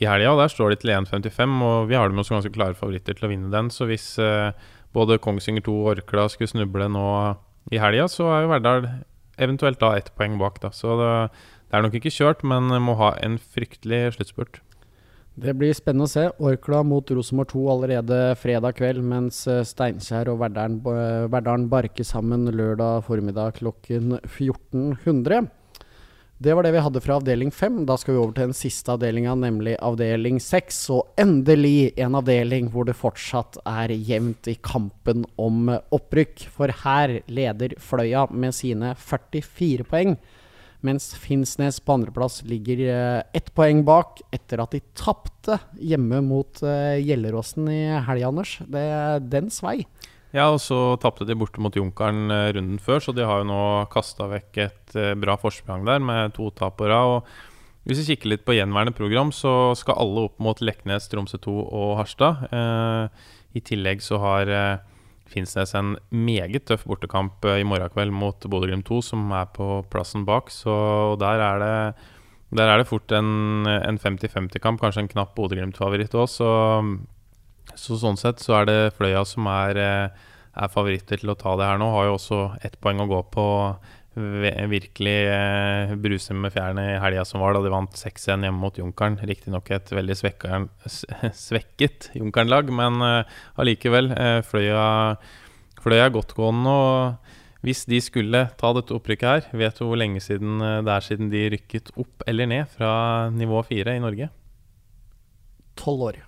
[0.00, 0.36] i helga.
[0.42, 3.32] Der står de til 1,55, og vi har dem også ganske klare favoritter til å
[3.32, 3.72] vinne den.
[3.72, 4.52] Så hvis eh,
[4.96, 7.08] både Kongsvinger 2 og Orkla skulle snuble nå
[7.72, 8.88] i helga, så er jo Verdal
[9.40, 10.60] eventuelt da ett poeng bak.
[10.62, 10.70] da.
[10.74, 11.10] Så det,
[11.70, 14.60] det er nok ikke kjørt, men må ha en fryktelig sluttspurt.
[15.34, 16.28] Det blir spennende å se.
[16.38, 23.02] Orkla mot Rosenborg 2 allerede fredag kveld, mens eh, Steinkjer og Verdalen barker sammen lørdag
[23.08, 25.48] formiddag klokken 1400.
[26.38, 27.82] Det var det vi hadde fra avdeling 5.
[27.88, 30.78] Da skal vi over til den siste avdelinga, nemlig avdeling 6.
[30.94, 36.46] Og endelig en avdeling hvor det fortsatt er jevnt i kampen om opprykk.
[36.54, 40.14] For her leder Fløya med sine 44 poeng
[40.84, 46.60] mens Finnsnes på andreplass ligger eh, ett poeng bak etter at de tapte hjemme mot
[46.64, 48.58] uh, Gjelleråsen i helga, Anders.
[48.64, 49.82] Det, er den svei.
[50.34, 53.48] Ja, og så tapte de borte mot Junkeren uh, runden før, så de har jo
[53.50, 57.28] nå kasta vekk et bra forsprang der med to tap på rad.
[57.84, 61.56] Hvis vi kikker litt på gjenværende program, så skal alle opp mot Leknes, Tromsø 2
[61.64, 62.46] og Harstad.
[63.52, 64.52] I tillegg så har
[65.30, 69.80] Finnsnes en meget tøff bortekamp eh, i morgen kveld mot Bodø-Glimt 2, som er på
[69.92, 70.52] plassen bak.
[70.52, 70.74] Så
[71.20, 71.78] der er det,
[72.60, 73.64] der er det fort en
[74.02, 76.28] 50-50-kamp, kanskje en knapp Bodø-Glimt-favoritt òg.
[76.30, 76.50] Så,
[77.72, 81.56] så, sånn sett så er det Fløya som er, eh, er, favoritter til å ta
[81.58, 81.88] det her nå.
[81.96, 83.46] Har jo også ett poeng å gå på
[84.14, 88.76] virkelig eh, bruse med fjærene i helga som var, da de vant 6-1 hjemme mot
[88.78, 89.18] Junkeren.
[89.18, 90.60] Riktignok et veldig svekka,
[91.46, 94.12] svekket Junkeren-lag, men eh, allikevel.
[94.14, 94.84] Eh, Fløya,
[95.82, 96.74] Fløya er godtgående.
[96.74, 101.06] Og hvis de skulle ta dette opprykket her, vet du hvor lenge siden det er
[101.06, 104.30] siden de rykket opp eller ned fra nivå 4 i Norge?
[105.80, 106.22] Tolv år.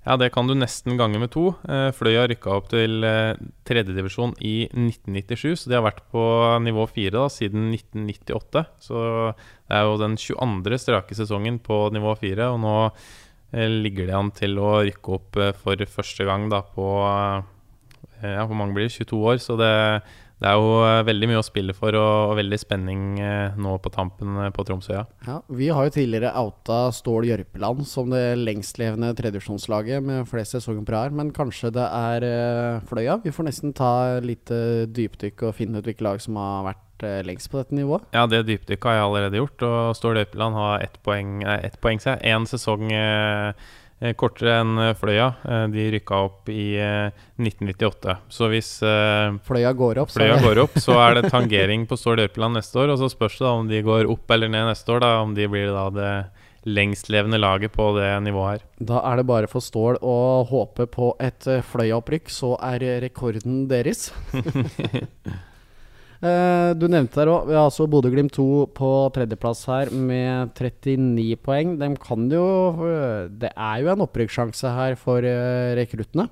[0.00, 1.50] Ja, det kan du nesten gange med to.
[1.68, 3.36] Eh, Fløya rykka opp til eh,
[3.68, 6.22] tredjedivisjon i 1997, så de har vært på
[6.64, 8.62] nivå fire siden 1998.
[8.80, 9.02] Så
[9.36, 10.80] det er jo den 22.
[10.80, 15.40] strake sesongen på nivå fire, og nå eh, ligger de an til å rykke opp
[15.60, 16.88] for første gang da på
[18.20, 18.96] Ja, hvor mange blir det?
[19.04, 19.36] 22 år.
[19.40, 19.70] Så det,
[20.40, 23.74] det er jo eh, veldig mye å spille for og, og veldig spenning eh, nå
[23.84, 25.04] på tampen eh, på Tromsøya.
[25.26, 30.86] Ja, vi har jo tidligere outa Stål Jørpeland som det lengstlevende tredjevisjonslaget med flest sesonger
[30.86, 32.28] på rad, men kanskje det er
[32.88, 33.18] Fløya?
[33.24, 33.92] Vi får nesten ta
[34.24, 38.04] litt dypdykk og finne ut hvilke lag som har vært lengst på dette nivået.
[38.12, 41.78] Ja, det dypdykket har jeg allerede gjort, og Stål Jørpeland har ett poeng, nei, ett
[41.80, 42.20] poeng seg.
[42.28, 43.52] Én sesong Eh,
[44.16, 45.28] kortere enn eh, Fløya.
[45.44, 48.16] Eh, de rykka opp i 1998.
[48.32, 48.70] Så hvis
[49.46, 52.94] Fløya går opp, Fløya går opp så er det tangering på Stål Jørpeland neste år.
[52.94, 55.04] Og så spørs det da om de går opp eller ned neste år.
[55.04, 56.14] Da, om de blir da det
[56.68, 58.64] lengstlevende laget på det nivået her.
[58.92, 60.16] Da er det bare for Stål å
[60.48, 64.10] håpe på et Fløya-opprykk, så er rekorden deres.
[66.20, 71.38] Uh, du nevnte der òg, vi har altså Bodø-Glimt 2 på tredjeplass her med 39
[71.40, 71.78] poeng.
[71.80, 72.44] De kan jo
[72.76, 76.28] uh, Det er jo en opprykkssjanse her for uh, rekruttene.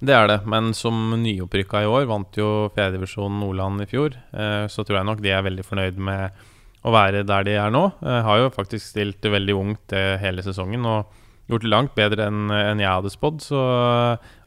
[0.00, 4.64] Det er det, men som nyopprykka i år, vant jo fjerdedivisjon Nordland i fjor, eh,
[4.72, 6.38] så tror jeg nok de er veldig fornøyd med
[6.80, 7.82] å være der de er nå.
[8.00, 11.18] Jeg har jo faktisk stilt veldig ungt eh, hele sesongen og
[11.52, 13.60] gjort det langt bedre enn jeg hadde spådd, så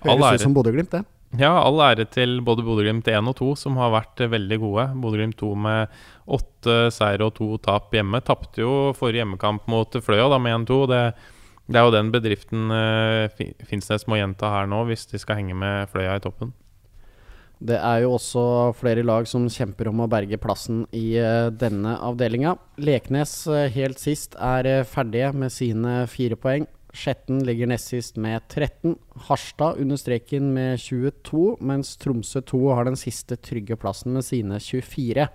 [0.01, 1.03] Høres ut som Bodø-Glimt, det.
[1.39, 4.89] Ja, all ære til både Bodø-Glimt 1 og 2, som har vært veldig gode.
[5.01, 5.95] Bodø-Glimt 2 med
[6.29, 8.21] åtte seire og to tap hjemme.
[8.21, 10.83] Tapte jo forrige hjemmekamp mot Fløya da med 1-2.
[10.93, 11.05] Det
[11.71, 15.55] det er jo den bedriften uh, Finnsnes må gjenta her nå, hvis de skal henge
[15.55, 16.51] med Fløya i toppen.
[17.63, 21.95] Det er jo også flere lag som kjemper om å berge plassen i uh, denne
[22.03, 22.57] avdelinga.
[22.83, 26.67] Leknes uh, helt sist er ferdige med sine fire poeng.
[26.93, 28.93] Skjetten ligger nest sist med 13.
[29.27, 34.59] Harstad under streken med 22, mens Tromsø 2 har den siste trygge plassen med sine
[34.61, 35.25] 24.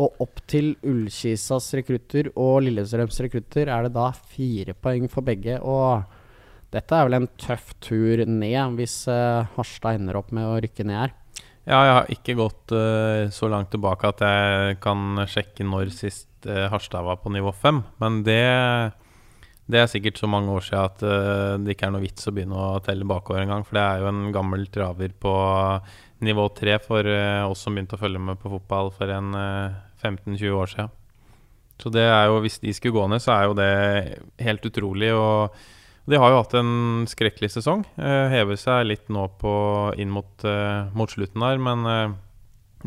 [0.00, 5.56] Og opp til Ullkisas rekrutter og Lillestrøms rekrutter er det da fire poeng for begge.
[5.60, 6.04] Og
[6.72, 10.86] dette er vel en tøff tur ned, hvis uh, Harstad ender opp med å rykke
[10.86, 11.16] ned her.
[11.68, 16.28] Ja, jeg har ikke gått uh, så langt tilbake at jeg kan sjekke når sist
[16.48, 17.82] uh, Harstad var på nivå fem.
[18.00, 18.40] Men det,
[19.66, 21.02] det, er sikkert så mange år siden at
[21.64, 23.66] det ikke er noe vits å begynne å telle bakover engang.
[23.66, 25.34] For det er jo en gammel traver på
[26.26, 27.06] nivå tre for
[27.46, 29.30] oss som begynte å følge med på fotball for en
[30.02, 30.96] 15-20 år siden.
[31.80, 33.70] Så det er jo, hvis de skulle gå ned, så er jo det
[34.44, 35.12] helt utrolig.
[35.16, 36.72] Og de har jo hatt en
[37.08, 37.84] skrekkelig sesong.
[37.96, 39.52] Eh, hever seg litt nå på,
[40.00, 42.16] inn mot, eh, mot slutten her, men eh,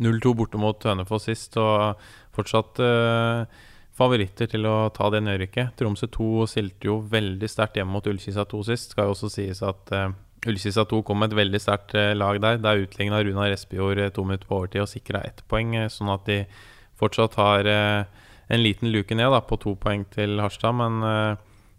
[0.04, 2.02] 0-2 borte mot Hønefoss sist, og
[2.36, 3.62] fortsatt eh,
[3.98, 5.76] favoritter til å ta det nedrykket.
[5.80, 8.94] Tromsø 2 stilte jo veldig sterkt hjemme mot Ullkisa 2 sist.
[8.94, 10.10] Skal jo også sies at uh,
[10.50, 12.60] Ullkisa 2 kom med et veldig sterkt uh, lag der.
[12.64, 16.44] Der utligna Runa Respejord to minutter på overtid og sikra ett poeng, sånn at de
[17.00, 20.76] fortsatt har en liten luke ned da, på to poeng til Harstad.
[20.78, 21.02] Men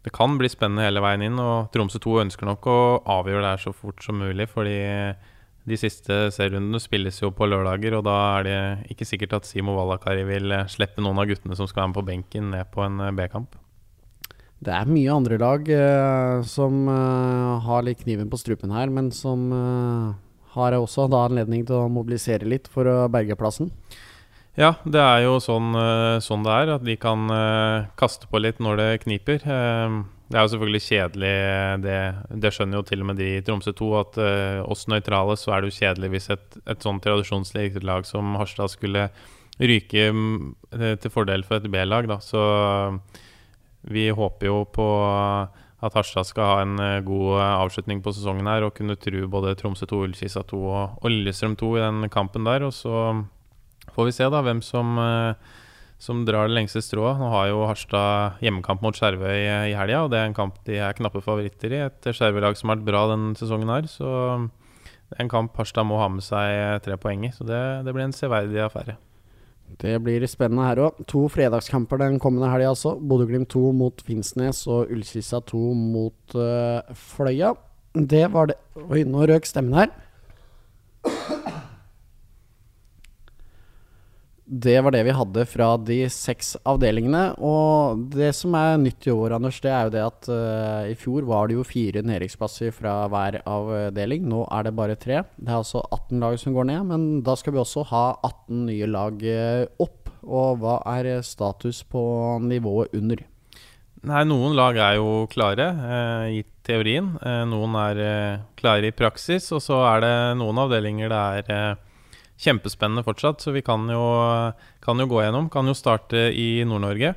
[0.05, 1.39] det kan bli spennende hele veien inn.
[1.41, 2.81] Og Tromsø 2 ønsker nok å
[3.15, 4.51] avgjøre det her så fort som mulig.
[4.53, 4.77] Fordi
[5.65, 8.59] de siste serierundene spilles jo på lørdager, og da er det
[8.93, 12.01] ikke sikkert at Simo Valakari vil eh, slippe noen av guttene som skal være med
[12.01, 13.57] på benken, ned på en B-kamp.
[14.65, 19.11] Det er mye andre lag eh, som eh, har litt kniven på strupen her, men
[19.13, 20.15] som eh,
[20.55, 23.73] har også da anledning til å mobilisere litt for å berge plassen.
[24.57, 26.75] Ja, det er jo sånn, eh, sånn, det er.
[26.77, 27.27] At de kan
[28.01, 29.43] kaste på litt når det kniper.
[29.45, 31.33] Uh, det er jo selvfølgelig kjedelig,
[31.85, 31.99] det,
[32.43, 35.53] det, skjønner jo til og med de i Tromsø 2, at uh, oss nøytrale så
[35.53, 39.11] er det jo kjedelig hvis et, et sånn tradisjonsrikt lag som Harstad skulle
[39.61, 40.09] ryke
[40.99, 42.09] til fordel for et B-lag.
[42.11, 42.41] da, Så
[43.87, 44.87] vi håper jo på
[45.85, 49.87] at Harstad skal ha en god avslutning på sesongen her og kunne true både Tromsø
[49.87, 52.65] 2, Ullkisa 2 og, og Lillestrøm 2 i den kampen der.
[52.67, 53.13] Og så
[53.95, 55.35] får vi se da hvem som, eh,
[56.03, 57.19] som drar det lengste strået.
[57.21, 60.79] Nå har jo Harstad hjemmekamp mot Skjervøy i helga, og det er en kamp de
[60.83, 61.81] er knappe favoritter i.
[61.87, 63.89] Et Skjervøy-lag som har vært bra denne sesongen her.
[63.91, 64.11] Så
[64.45, 67.33] det er en kamp Harstad må ha med seg tre poeng i.
[67.35, 68.99] Så det, det blir en severdig affære.
[69.81, 70.99] Det blir spennende her òg.
[71.11, 72.95] To fredagskamper den kommende helga altså.
[73.01, 77.55] Bodø-Glimt 2 mot Finnsnes og Ullkissa 2 mot uh, Fløya.
[77.95, 78.59] Det var det
[78.91, 79.95] Oi, nå røk stemmen her.
[84.55, 87.23] Det var det vi hadde fra de seks avdelingene.
[87.43, 90.95] Og det som er nytt i år, Anders, det er jo det at uh, i
[90.99, 94.29] fjor var det jo fire nedrykksplasser fra hver avdeling.
[94.31, 95.25] Nå er det bare tre.
[95.35, 98.61] Det er altså 18 lag som går ned, men da skal vi også ha 18
[98.69, 100.13] nye lag uh, opp.
[100.25, 102.05] Og hva er status på
[102.45, 103.25] nivået under?
[104.05, 107.11] Nei, Noen lag er jo klare uh, i teorien.
[107.51, 108.05] noen er
[108.61, 109.51] klare i praksis.
[109.57, 111.25] Og så er det noen avdelinger det
[111.59, 111.83] er
[112.41, 114.03] kjempespennende fortsatt, så vi kan jo,
[114.85, 115.49] kan jo gå gjennom.
[115.53, 117.15] Kan jo starte i Nord-Norge.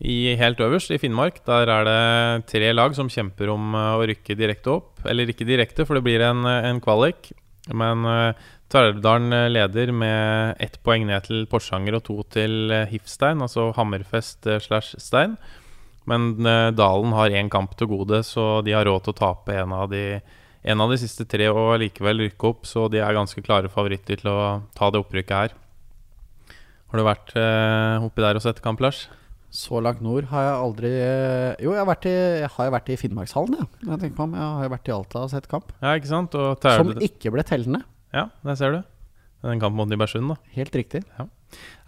[0.00, 4.06] I Helt øverst, i Finnmark, der er det tre lag som kjemper om eh, å
[4.08, 5.02] rykke direkte opp.
[5.04, 7.34] Eller ikke direkte, for det blir en, en kvalik.
[7.76, 8.32] Men uh,
[8.72, 14.96] Tverrdalen leder med ett poeng ned til Porsanger og to til Hifstein, altså Hammerfest slash
[15.02, 15.36] Stein.
[16.08, 19.58] Men uh, Dalen har én kamp til gode, så de har råd til å tape
[19.60, 20.04] en av de
[20.62, 24.20] en av de siste tre og likevel rykke opp, så de er ganske klare favoritter
[24.20, 24.40] til å
[24.76, 25.56] ta det opprykket her.
[26.90, 29.06] Har du vært eh, oppi der og sett kamp, Lars?
[29.50, 32.14] Så langt nord har jeg aldri eh, Jo, jeg har vært i,
[32.54, 33.66] har vært i Finnmarkshallen, ja.
[33.82, 33.98] jeg.
[34.04, 35.72] tenker på om jeg har vært i Alta og sett kamp.
[35.80, 36.36] Ja, ikke sant?
[36.66, 37.82] Som ikke ble tellende.
[38.14, 38.80] Ja, der ser du.
[39.46, 40.36] Den kampen mot Nybergsund, da.
[40.54, 41.02] Helt riktig.
[41.16, 41.26] Ja.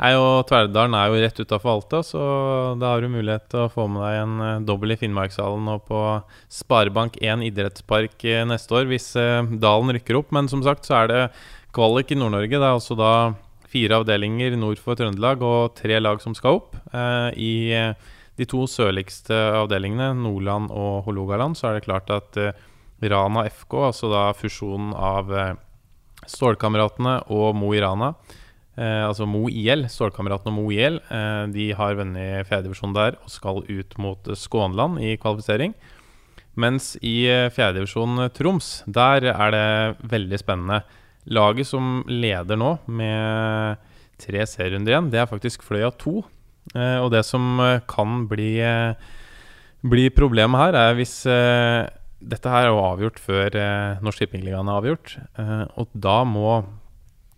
[0.03, 2.23] Nei, og Tverdalen er jo rett utafor Alta, så
[2.81, 5.85] da har du mulighet til å få med deg en uh, dobbel i Finnmarkshallen og
[5.91, 6.01] på
[6.51, 10.33] Sparebank1 idrettspark uh, neste år, hvis uh, Dalen rykker opp.
[10.35, 11.23] Men som sagt så er det
[11.77, 12.57] kvalik i Nord-Norge.
[12.57, 13.13] Det er altså da
[13.73, 16.75] fire avdelinger nord for Trøndelag og tre lag som skal opp.
[16.93, 17.55] I
[18.37, 19.33] de to sørligste
[19.63, 22.37] avdelingene, Nordland og Hålogaland, så er det klart at
[23.09, 25.55] Rana FK, altså da fusjonen av eh,
[26.31, 28.13] Stålkameratene og Mo i Rana.
[28.77, 33.31] Eh, altså Mo IL, Stålkameratene og Mo IL, eh, de har vunnet fjerdedivisjon der og
[33.33, 35.77] skal ut mot Skånland i kvalifisering.
[36.57, 40.83] Mens i eh, fjerdedivisjon Troms, der er det veldig spennende.
[41.33, 43.83] Laget som leder nå med
[44.23, 46.23] tre serierunder igjen, det er faktisk Fløya 2.
[46.77, 48.95] Eh, og det som eh, kan bli, eh,
[49.83, 51.23] bli problemet her, er hvis
[52.23, 53.57] Dette her er jo avgjort før
[53.99, 55.17] Norsk Tippingligaen er avgjort.
[55.75, 56.63] og da må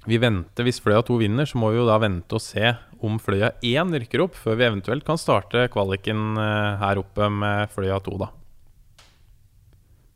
[0.06, 2.74] vi venter, Hvis Fløya 2 vinner, så må vi jo da vente og se
[3.04, 6.38] om Fløya 1 rykker opp, før vi eventuelt kan starte kvaliken
[6.80, 8.30] her oppe med Fløya 2, da.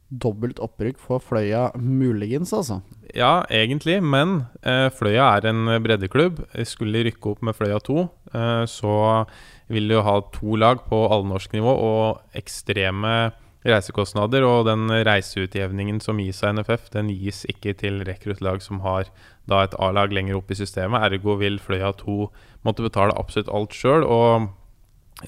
[0.09, 2.81] Dobbelt opprykk for Fløya muligens, altså?
[3.13, 6.41] Ja, egentlig, men eh, Fløya er en breddeklubb.
[6.65, 8.95] Skulle de rykke opp med Fløya 2, eh, så
[9.69, 13.13] vil de jo ha to lag på allnorsk nivå og ekstreme
[13.67, 14.45] reisekostnader.
[14.47, 19.11] Og den reiseutjevningen som gis av NFF, den gis ikke til rekruttlag som har
[19.49, 21.09] da et A-lag lenger opp i systemet.
[21.09, 22.21] Ergo vil Fløya 2
[22.67, 24.07] måtte betale absolutt alt sjøl.
[24.07, 24.49] Og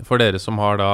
[0.07, 0.93] for dere som har da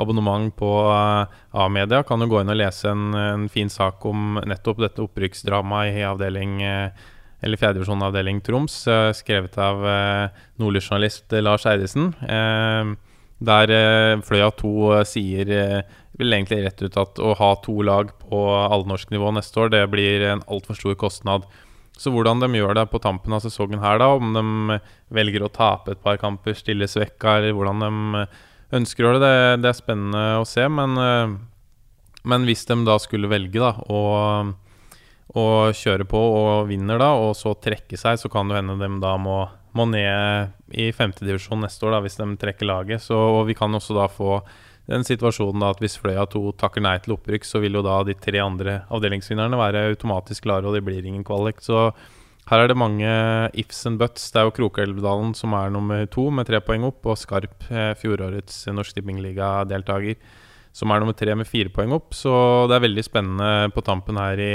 [0.00, 4.38] abonnement på uh, A-media, kan du gå inn og lese en, en, fin sak om
[4.48, 9.84] nettopp dette opprykksdramaet i avdeling eller fjerdedivisjon avdeling Troms, uh, skrevet av
[10.62, 12.14] nordlysjournalist Lars Eidesen.
[13.42, 13.72] der
[14.22, 15.82] Fløya 2 sier
[16.18, 19.84] vel egentlig rett ut at å ha to lag på allnorsk nivå neste år, det
[19.92, 21.46] blir en altfor stor kostnad.
[21.98, 24.78] Så hvordan de gjør det på tampen av sesongen her, da, om de
[25.12, 28.26] velger å tape et par kamper, stille svekka, eller hvordan de
[28.78, 30.64] ønsker å gjøre det, det, er spennende å se.
[30.72, 31.34] Men, eh,
[32.28, 34.02] men hvis de da skulle velge da, å,
[35.36, 35.44] å,
[35.76, 39.14] kjøre på og vinner da, og så trekke seg, så kan det hende de da
[39.20, 39.44] må,
[39.76, 43.04] må ned i femtedivisjon neste år da, hvis de trekker laget.
[43.04, 44.40] Så, og vi kan også da få
[44.90, 48.00] den situasjonen da at hvis Fløya 2 takker nei til opprykk, så vil jo da
[48.06, 51.62] de tre andre avdelingsvinnerne være automatisk klare, og det blir ingen kvalik.
[51.62, 51.92] Så
[52.50, 53.08] her er det mange
[53.54, 54.30] ifs and buts.
[54.34, 57.94] Det er jo Krokelvdalen som er nummer to med tre poeng opp, og Skarp, eh,
[58.00, 60.18] fjorårets Norsk Tippingliga-deltaker,
[60.74, 62.10] som er nummer tre med fire poeng opp.
[62.18, 64.54] Så det er veldig spennende på tampen her i,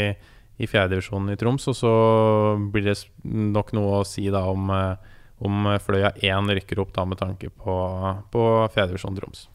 [0.60, 1.72] i fjerdedivisjonen i Troms.
[1.72, 1.94] Og så
[2.68, 4.96] blir det nok noe å si da om, eh,
[5.40, 7.78] om Fløya 1 rykker opp da med tanke på,
[8.28, 9.48] på fjerdedivisjon Troms.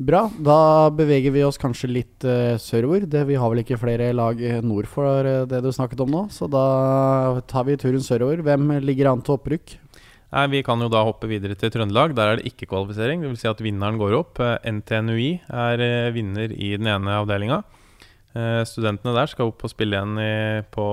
[0.00, 0.22] Bra.
[0.40, 3.04] Da beveger vi oss kanskje litt uh, sørover.
[3.04, 6.14] Det, vi har vel ikke flere lag eh, nord for uh, det du snakket om
[6.14, 8.40] nå, så da tar vi turen sørover.
[8.46, 9.74] Hvem ligger an til opprykk?
[10.30, 12.14] Nei, Vi kan jo da hoppe videre til Trøndelag.
[12.16, 13.26] Der er det ikke kvalifisering.
[13.26, 13.42] Dvs.
[13.42, 14.40] Si at vinneren går opp.
[14.64, 15.84] NTNUI er
[16.16, 17.60] vinner i den ene avdelinga.
[18.70, 20.86] Studentene der skal opp og spille igjen på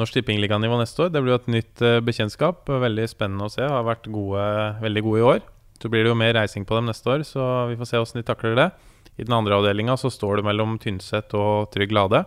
[0.00, 1.12] Norsk Tippingliganivå neste år.
[1.12, 2.64] Det blir jo et nytt bekjentskap.
[2.64, 3.68] Veldig spennende å se.
[3.68, 4.50] Har vært gode,
[4.80, 5.48] veldig gode i år.
[5.80, 8.20] Så blir det jo mer reising på dem neste år, så vi får se åssen
[8.20, 8.68] de takler det.
[9.16, 12.22] I den andre avdelinga så står det mellom Tynset og Trygg Lade.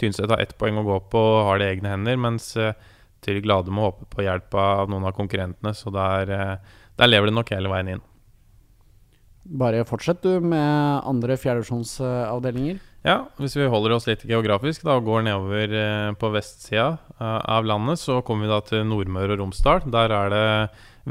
[0.00, 2.74] Tynset har ett poeng å gå på og har det i egne hender, mens eh,
[3.24, 5.74] Trygg Lade må håpe på hjelp av noen av konkurrentene.
[5.74, 8.02] Så der, eh, der lever det nok hele veien inn.
[9.44, 12.80] Bare fortsett du med andre fjerdedivisjonsavdelinger.
[13.04, 17.66] Ja, hvis vi holder oss litt geografisk da, og går nedover eh, på vestsida av
[17.68, 19.84] landet, så kommer vi da til Nordmøre og Romsdal.
[19.92, 20.46] Der er det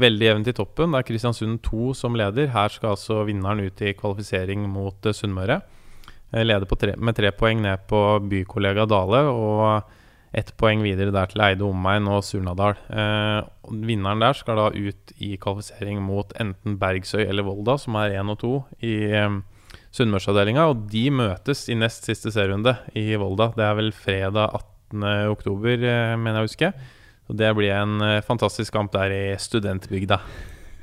[0.00, 0.94] veldig jevnt i toppen.
[0.94, 2.52] Det er Kristiansund 2 som leder.
[2.54, 5.60] Her skal altså vinneren ut i kvalifisering mot uh, Sunnmøre.
[6.34, 9.92] Uh, leder tre, med tre poeng ned på bykollega Dale og
[10.34, 12.74] ett poeng videre der til Eide omegn og Surnadal.
[12.90, 13.46] Eh,
[13.86, 18.32] vinneren der skal da ut i kvalifisering mot enten Bergsøy eller Volda, som er 1
[18.34, 19.36] og 2 i eh,
[19.94, 20.66] Sunnmørsavdelinga.
[20.72, 23.52] Og de møtes i nest siste serierunde i Volda.
[23.54, 24.58] Det er vel fredag
[24.90, 25.86] 18.10,
[26.18, 26.72] mener jeg å huske.
[27.30, 30.20] Og det blir en uh, fantastisk kamp der i studentbygda.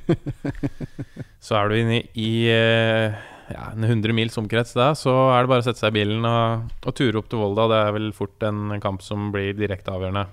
[1.46, 3.14] så er du inne i uh,
[3.52, 6.26] ja, en 100 mils omkrets der, så er det bare å sette seg i bilen
[6.26, 7.68] og, og ture opp til Volda.
[7.70, 10.26] Det er vel fort en kamp som blir direkte avgjørende.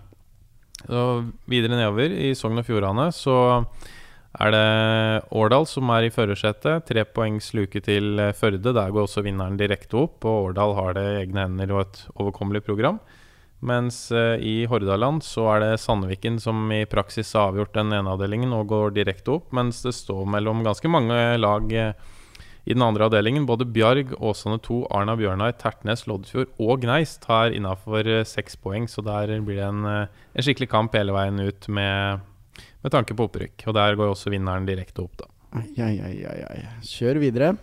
[0.80, 1.05] Så
[1.51, 3.38] videre nedover i Sogn og Fjordane så
[4.39, 4.66] er det
[5.36, 6.86] Årdal som er i førersetet.
[6.88, 8.74] Tre poengs luke til eh, Førde.
[8.76, 10.22] Der går også vinneren direkte opp.
[10.24, 13.01] Og Årdal har det i egne hender og et overkommelig program.
[13.60, 18.14] Mens uh, i Hordaland så er det Sandviken som i praksis har avgjort den ene
[18.16, 21.91] avdelingen og går direkte opp, mens det står mellom ganske mange lag uh,
[22.64, 23.47] i den andre avdelingen.
[23.49, 28.88] Både Bjarg, Åsane 2, Arna Bjørnar, Tertnes, Loddefjord og Gneist har innafor uh, seks poeng,
[28.88, 32.24] så der blir det en, en, skikkelig kamp hele veien ut med,
[32.86, 33.68] med tanke på opprykk.
[33.68, 35.28] Og der går også vinneren direkte opp, da.
[35.60, 35.95] Ai, ai,
[36.30, 36.60] ai, ai.
[36.86, 37.55] Kjør videre.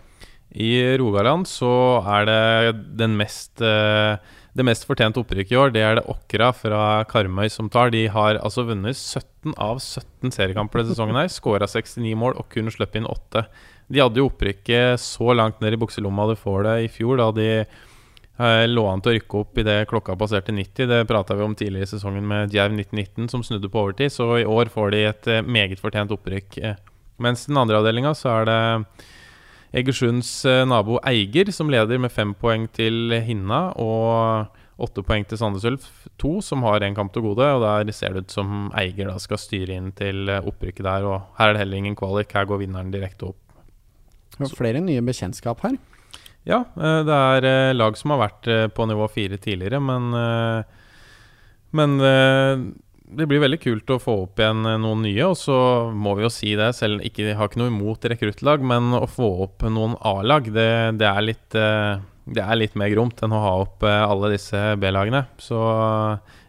[0.56, 4.20] I Rogaland så er det den mest uh,
[4.56, 7.90] det mest fortjente opprykket i år det er det Åkra fra Karmøy som tar.
[7.92, 11.18] De har altså vunnet 17 av 17 seriekamper denne sesongen.
[11.20, 13.44] her Skåra 69 mål og kunne sluppet inn 8.
[13.92, 17.28] De hadde jo opprykket så langt ned i bukselomma du får det i fjor, da
[17.36, 20.88] de eh, lå an til å rykke opp idet klokka passerte 90.
[20.90, 24.14] Det prata vi om tidligere i sesongen med Djerv 1919, som snudde på overtid.
[24.14, 26.58] Så i år får de et eh, meget fortjent opprykk.
[26.64, 26.80] Eh,
[27.22, 28.60] mens den andre avdelinga så er det
[29.76, 30.30] Egersunds
[30.68, 33.70] nabo Eiger som leder med fem poeng til Hinna.
[33.76, 34.48] Og
[34.80, 35.88] åtte poeng til Sandnes Ulf
[36.20, 37.44] 2, som har én kamp til gode.
[37.44, 41.04] Og der ser det ut som Eiger da skal styre inn til opprykket der.
[41.08, 42.32] Og her er det heller ingen kvalik.
[42.32, 43.42] Her går vinneren direkte opp.
[44.56, 45.76] Flere nye bekjentskap her.
[46.46, 50.64] Ja, eh, det er eh, lag som har vært eh, på nivå fire tidligere, men
[51.76, 51.98] Men
[53.06, 55.28] det blir veldig kult å få opp igjen noen nye.
[55.28, 55.56] Og så
[55.94, 59.28] må vi jo si det, selv ikke har ikke noe imot rekruttlag, men å få
[59.46, 63.52] opp noen A-lag, det, det, er litt Det er litt mer gromt enn å ha
[63.62, 65.26] opp alle disse B-lagene.
[65.38, 65.60] Så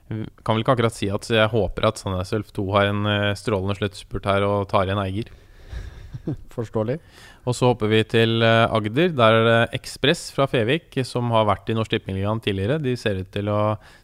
[0.07, 3.75] kan vel ikke akkurat si at jeg håper at Sandnes Ulf 2 har en strålende
[3.77, 5.33] sluttspurt her og tar igjen Eiger.
[6.55, 6.97] Forståelig.
[7.47, 9.11] Og så hopper vi til eh, Agder.
[9.15, 12.79] Der er det Ekspress fra Fevik som har vært i Norsk Tippingligaen tidligere.
[12.83, 13.59] De ser ut til å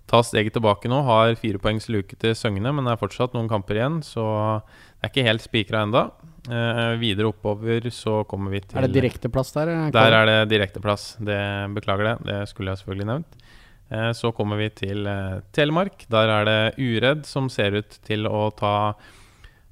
[0.09, 1.01] ta steget tilbake nå.
[1.07, 4.25] Har fire poengs luke til Søgne, men det er fortsatt noen kamper igjen, så
[4.63, 6.07] det er ikke helt spikra enda.
[6.43, 9.73] Eh, videre oppover så kommer vi til Er det direkteplass der?
[9.95, 11.13] Der er det direkteplass.
[11.19, 11.39] Det,
[11.75, 12.15] beklager det.
[12.27, 13.41] Det skulle jeg selvfølgelig nevnt.
[13.93, 16.07] Eh, så kommer vi til eh, Telemark.
[16.11, 19.22] Der er det Uredd som ser ut til å ta Eh,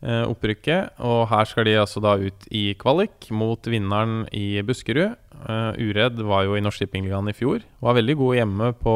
[0.02, 0.96] opprykket.
[1.06, 5.18] Og her skal de altså da ut i kvalik mot vinneren i Buskerud.
[5.42, 7.64] Uh, Uredd var jo i Norsk Tippingligaen i fjor.
[7.82, 8.96] Var veldig god hjemme på,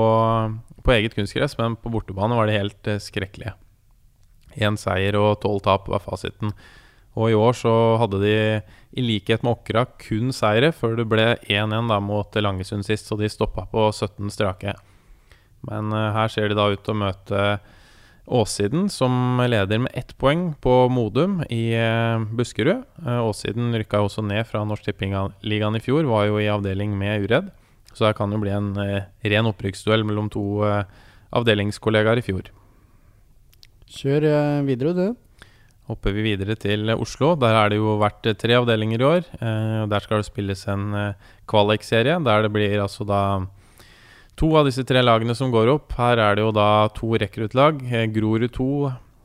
[0.85, 3.55] på eget kunstgress, men på bortebane var de helt uh, skrekkelige.
[4.61, 6.53] Én seier og tolv tap var fasiten.
[7.15, 8.35] Og i år så hadde de,
[8.95, 13.17] i likhet med Åkra, kun seire før det ble 1-1 da mot Langesund sist, så
[13.19, 14.75] de stoppa på 17 strake.
[15.65, 17.45] Men her ser de da ut til å møte
[18.25, 22.81] Åssiden som leder med ett poeng på Modum i eh, Buskerud.
[23.05, 27.21] Eh, Åssiden rykka også ned fra Norsk Tippingligaen i fjor, var jo i avdeling med
[27.27, 27.51] Uredd.
[27.93, 30.65] Så det kan jo bli en eh, ren opprykksduell mellom to
[31.35, 32.49] avdelingskollegaer i fjor.
[33.95, 34.25] Kjør
[34.65, 35.05] videre, du.
[35.85, 37.35] Hopper vi videre til Oslo.
[37.37, 39.27] Der har det jo vært tre avdelinger i år.
[39.85, 41.13] Der skal det spilles en
[41.45, 43.21] kvalikserie, der det blir altså da
[44.35, 45.93] To av disse tre lagene som går opp.
[45.95, 47.79] Her er det jo da to rekruttlag.
[47.87, 48.69] Eh, Grorud 2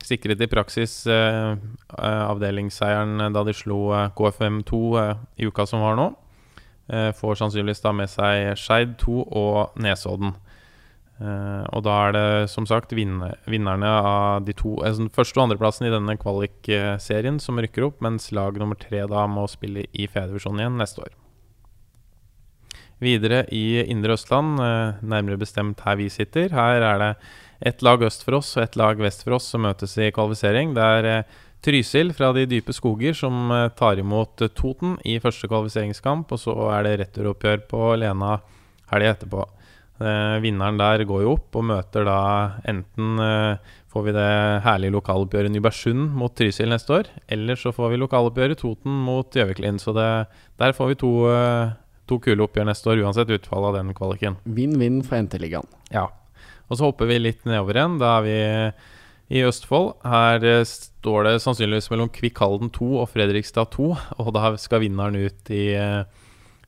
[0.06, 5.66] sikret i praksis eh, eh, avdelingsseieren da de slo eh, KFM 2 eh, i uka
[5.68, 6.06] som var nå.
[6.90, 10.36] Eh, får sannsynligvis da med seg Skeid 2 og Nesodden.
[11.20, 14.78] og da er det som sagt vinner, vinnerne av de to
[15.12, 19.44] første- og andreplassen i denne kvalikserien som rykker opp, mens lag nummer tre da må
[19.44, 21.19] spille i fjerdedivisjon igjen neste år.
[23.00, 26.52] Videre i Indre Østland, eh, nærmere bestemt her vi sitter.
[26.52, 27.12] Her er det
[27.70, 30.74] ett lag øst for oss og ett lag vest for oss som møtes i kvalifisering.
[30.76, 35.48] Det er eh, Trysil fra de dype skoger som eh, tar imot Toten i første
[35.48, 36.28] kvalifiseringskamp.
[36.28, 38.36] Og så er det returoppgjør på Lena
[38.92, 39.48] helga etterpå.
[40.40, 42.20] Vinneren der går jo opp og møter da
[42.64, 43.18] enten
[43.92, 44.30] får vi det
[44.64, 49.76] herlige lokaloppgjøret Nybergsund mot Trysil neste år, eller så får vi lokaloppgjøret Toten mot Gjøviklin.
[49.76, 50.08] Så det,
[50.56, 51.12] der får vi to
[52.10, 54.40] to kule oppgjør neste år, uansett utfall av den kvaliken.
[54.44, 55.68] Vinn-vinn for NT-ligaen.
[55.94, 56.08] Ja.
[56.70, 57.98] Og så hopper vi litt nedover igjen.
[58.02, 58.38] Da er vi
[59.30, 59.94] i Østfold.
[60.06, 63.90] Her eh, står det sannsynligvis mellom Kvikk Halden 2 og Fredrikstad 2.
[64.22, 66.02] Og da skal vinneren ut i eh,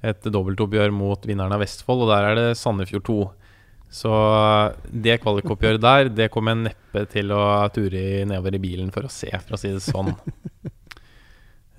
[0.03, 3.19] et dobbeltoppgjør mot vinneren av Vestfold, og der er det Sandefjord 2.
[3.93, 7.43] Så eh, det kvalikoppgjøret der, det kommer jeg neppe til å
[7.75, 10.15] ture nedover i bilen for å se, for å si det sånn.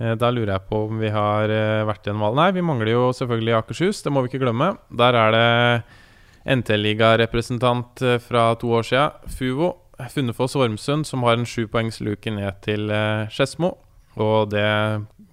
[0.04, 2.94] Eh, da lurer jeg på om vi har eh, vært gjennom alle Nei, vi mangler
[2.94, 4.02] jo selvfølgelig Akershus.
[4.04, 4.74] Det må vi ikke glemme.
[4.92, 9.74] Der er det NT-ligarepresentant eh, fra to år siden, Fuvo.
[10.12, 12.90] Funnefoss Ormsund, som har en sjupoengsluke ned til
[13.32, 13.70] Skedsmo.
[14.20, 14.66] Og det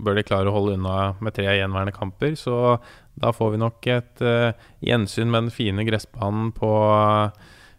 [0.00, 2.36] bør de klare å holde unna med tre gjenværende kamper.
[2.38, 2.76] Så
[3.18, 4.22] da får vi nok et
[4.84, 6.70] gjensyn med den fine gressbanen på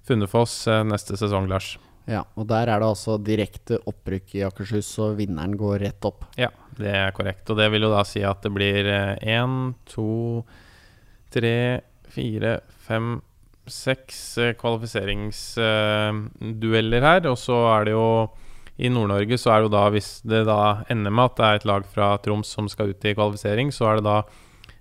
[0.09, 1.75] Funnefoss neste sesong, Lars.
[2.09, 6.25] Ja, og der er det altså direkte opprykk i Akershus, så vinneren går rett opp.
[6.39, 7.49] Ja, det er korrekt.
[7.51, 10.11] Og det vil jo da si at det blir én, eh, to,
[11.31, 11.81] tre,
[12.11, 12.51] fire,
[12.87, 13.07] fem,
[13.69, 17.21] seks eh, kvalifiseringsdueller her.
[17.29, 18.07] Og så er det jo
[18.81, 21.55] i Nord-Norge så er det jo da, hvis det da ender med at det er
[21.59, 24.17] et lag fra Troms som skal ut i kvalifisering, så er det da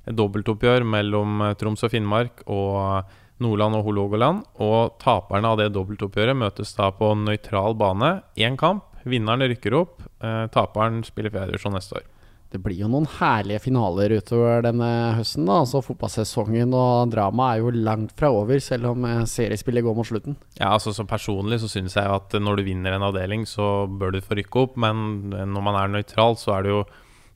[0.09, 3.05] et dobbeltoppgjør mellom eh, Troms og Finnmark og
[3.43, 4.47] Nordland og Hålogaland.
[4.63, 8.21] Og taperne av det dobbeltoppgjøret møtes da på nøytral bane.
[8.39, 8.87] Én kamp.
[9.09, 10.01] Vinneren rykker opp.
[10.21, 12.09] Eh, taperen spiller fjerdedivisjon neste år.
[12.51, 15.47] Det blir jo noen herlige finaler utover denne høsten.
[15.47, 19.95] da Altså Fotballsesongen og dramaet er jo langt fra over, selv om eh, seriespillet går
[19.97, 20.37] mot slutten.
[20.59, 24.17] Ja, altså så Personlig så syns jeg at når du vinner en avdeling, så bør
[24.17, 24.77] du få rykke opp.
[24.77, 26.83] Men når man er nøytral, så er det jo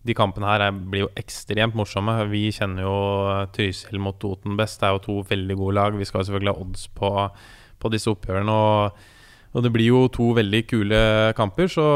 [0.05, 2.13] de kampene her er, blir jo ekstremt morsomme.
[2.29, 2.97] Vi kjenner jo
[3.57, 4.81] Trysil mot Toten best.
[4.81, 5.97] Det er jo to veldig gode lag.
[5.97, 7.13] Vi skal selvfølgelig ha odds på,
[7.81, 8.53] på disse oppgjørene.
[8.53, 9.07] Og,
[9.55, 11.01] og, det blir jo to veldig kule
[11.39, 11.87] kamper, så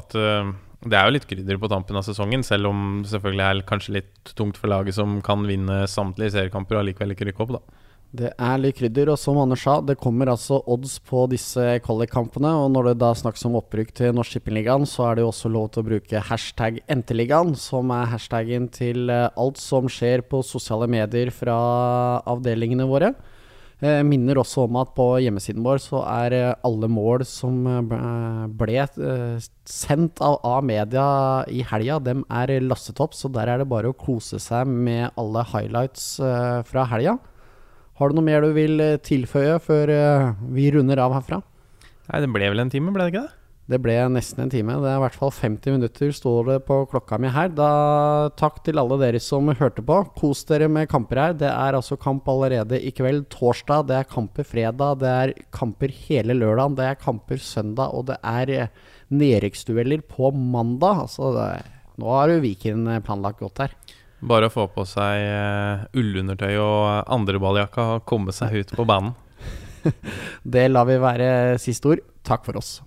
[0.00, 0.50] at uh,
[0.82, 3.98] det er jo litt krydder på tampen av sesongen, selv om det selvfølgelig er kanskje
[4.00, 7.77] litt tungt for laget som kan vinne samtlige seriekamper og allikevel ikke rykke opp, da.
[8.08, 12.54] Det er litt krydder, og som Anders sa, det kommer altså odds på disse kvalikkampene.
[12.62, 15.50] Og når det da snakkes om opprykk til Norsk Shippingligaen, så er det jo også
[15.52, 20.40] lov til å bruke hashtag NT-ligaen, som er hashtaggen til eh, alt som skjer på
[20.40, 21.58] sosiale medier fra
[22.24, 23.12] avdelingene våre.
[23.84, 28.44] Jeg minner også om at på hjemmesiden vår så er eh, alle mål som eh,
[28.48, 28.88] ble
[29.68, 33.12] sendt av A-media i helga, dem er lastet opp.
[33.12, 36.14] Så der er det bare å kose seg med alle highlights
[36.72, 37.20] fra helga.
[37.98, 41.40] Har du noe mer du vil eh, tilføye før eh, vi runder av herfra?
[42.06, 43.34] Nei, Det ble vel en time, ble det ikke det?
[43.68, 44.76] Det ble nesten en time.
[44.80, 47.50] Det er i hvert fall 50 minutter står det på klokka mi her.
[47.52, 49.98] Da Takk til alle dere som hørte på.
[50.16, 51.34] Kos dere med kamper her.
[51.42, 53.90] Det er altså kamp allerede i kveld, torsdag.
[53.90, 55.02] Det er kamper fredag.
[55.02, 56.78] Det er kamper hele lørdagen.
[56.78, 57.92] Det er kamper søndag.
[57.92, 58.72] Og det er eh,
[59.10, 61.04] nedrykksdueller på mandag.
[61.04, 61.50] Altså, det,
[62.00, 63.76] nå har jo Viken planlagt godt her.
[64.18, 69.14] Bare å få på seg uh, ullundertøy og andreballjakka og komme seg ut på banen.
[70.42, 71.30] det lar vi være
[71.62, 72.04] siste ord.
[72.26, 72.78] Takk for oss.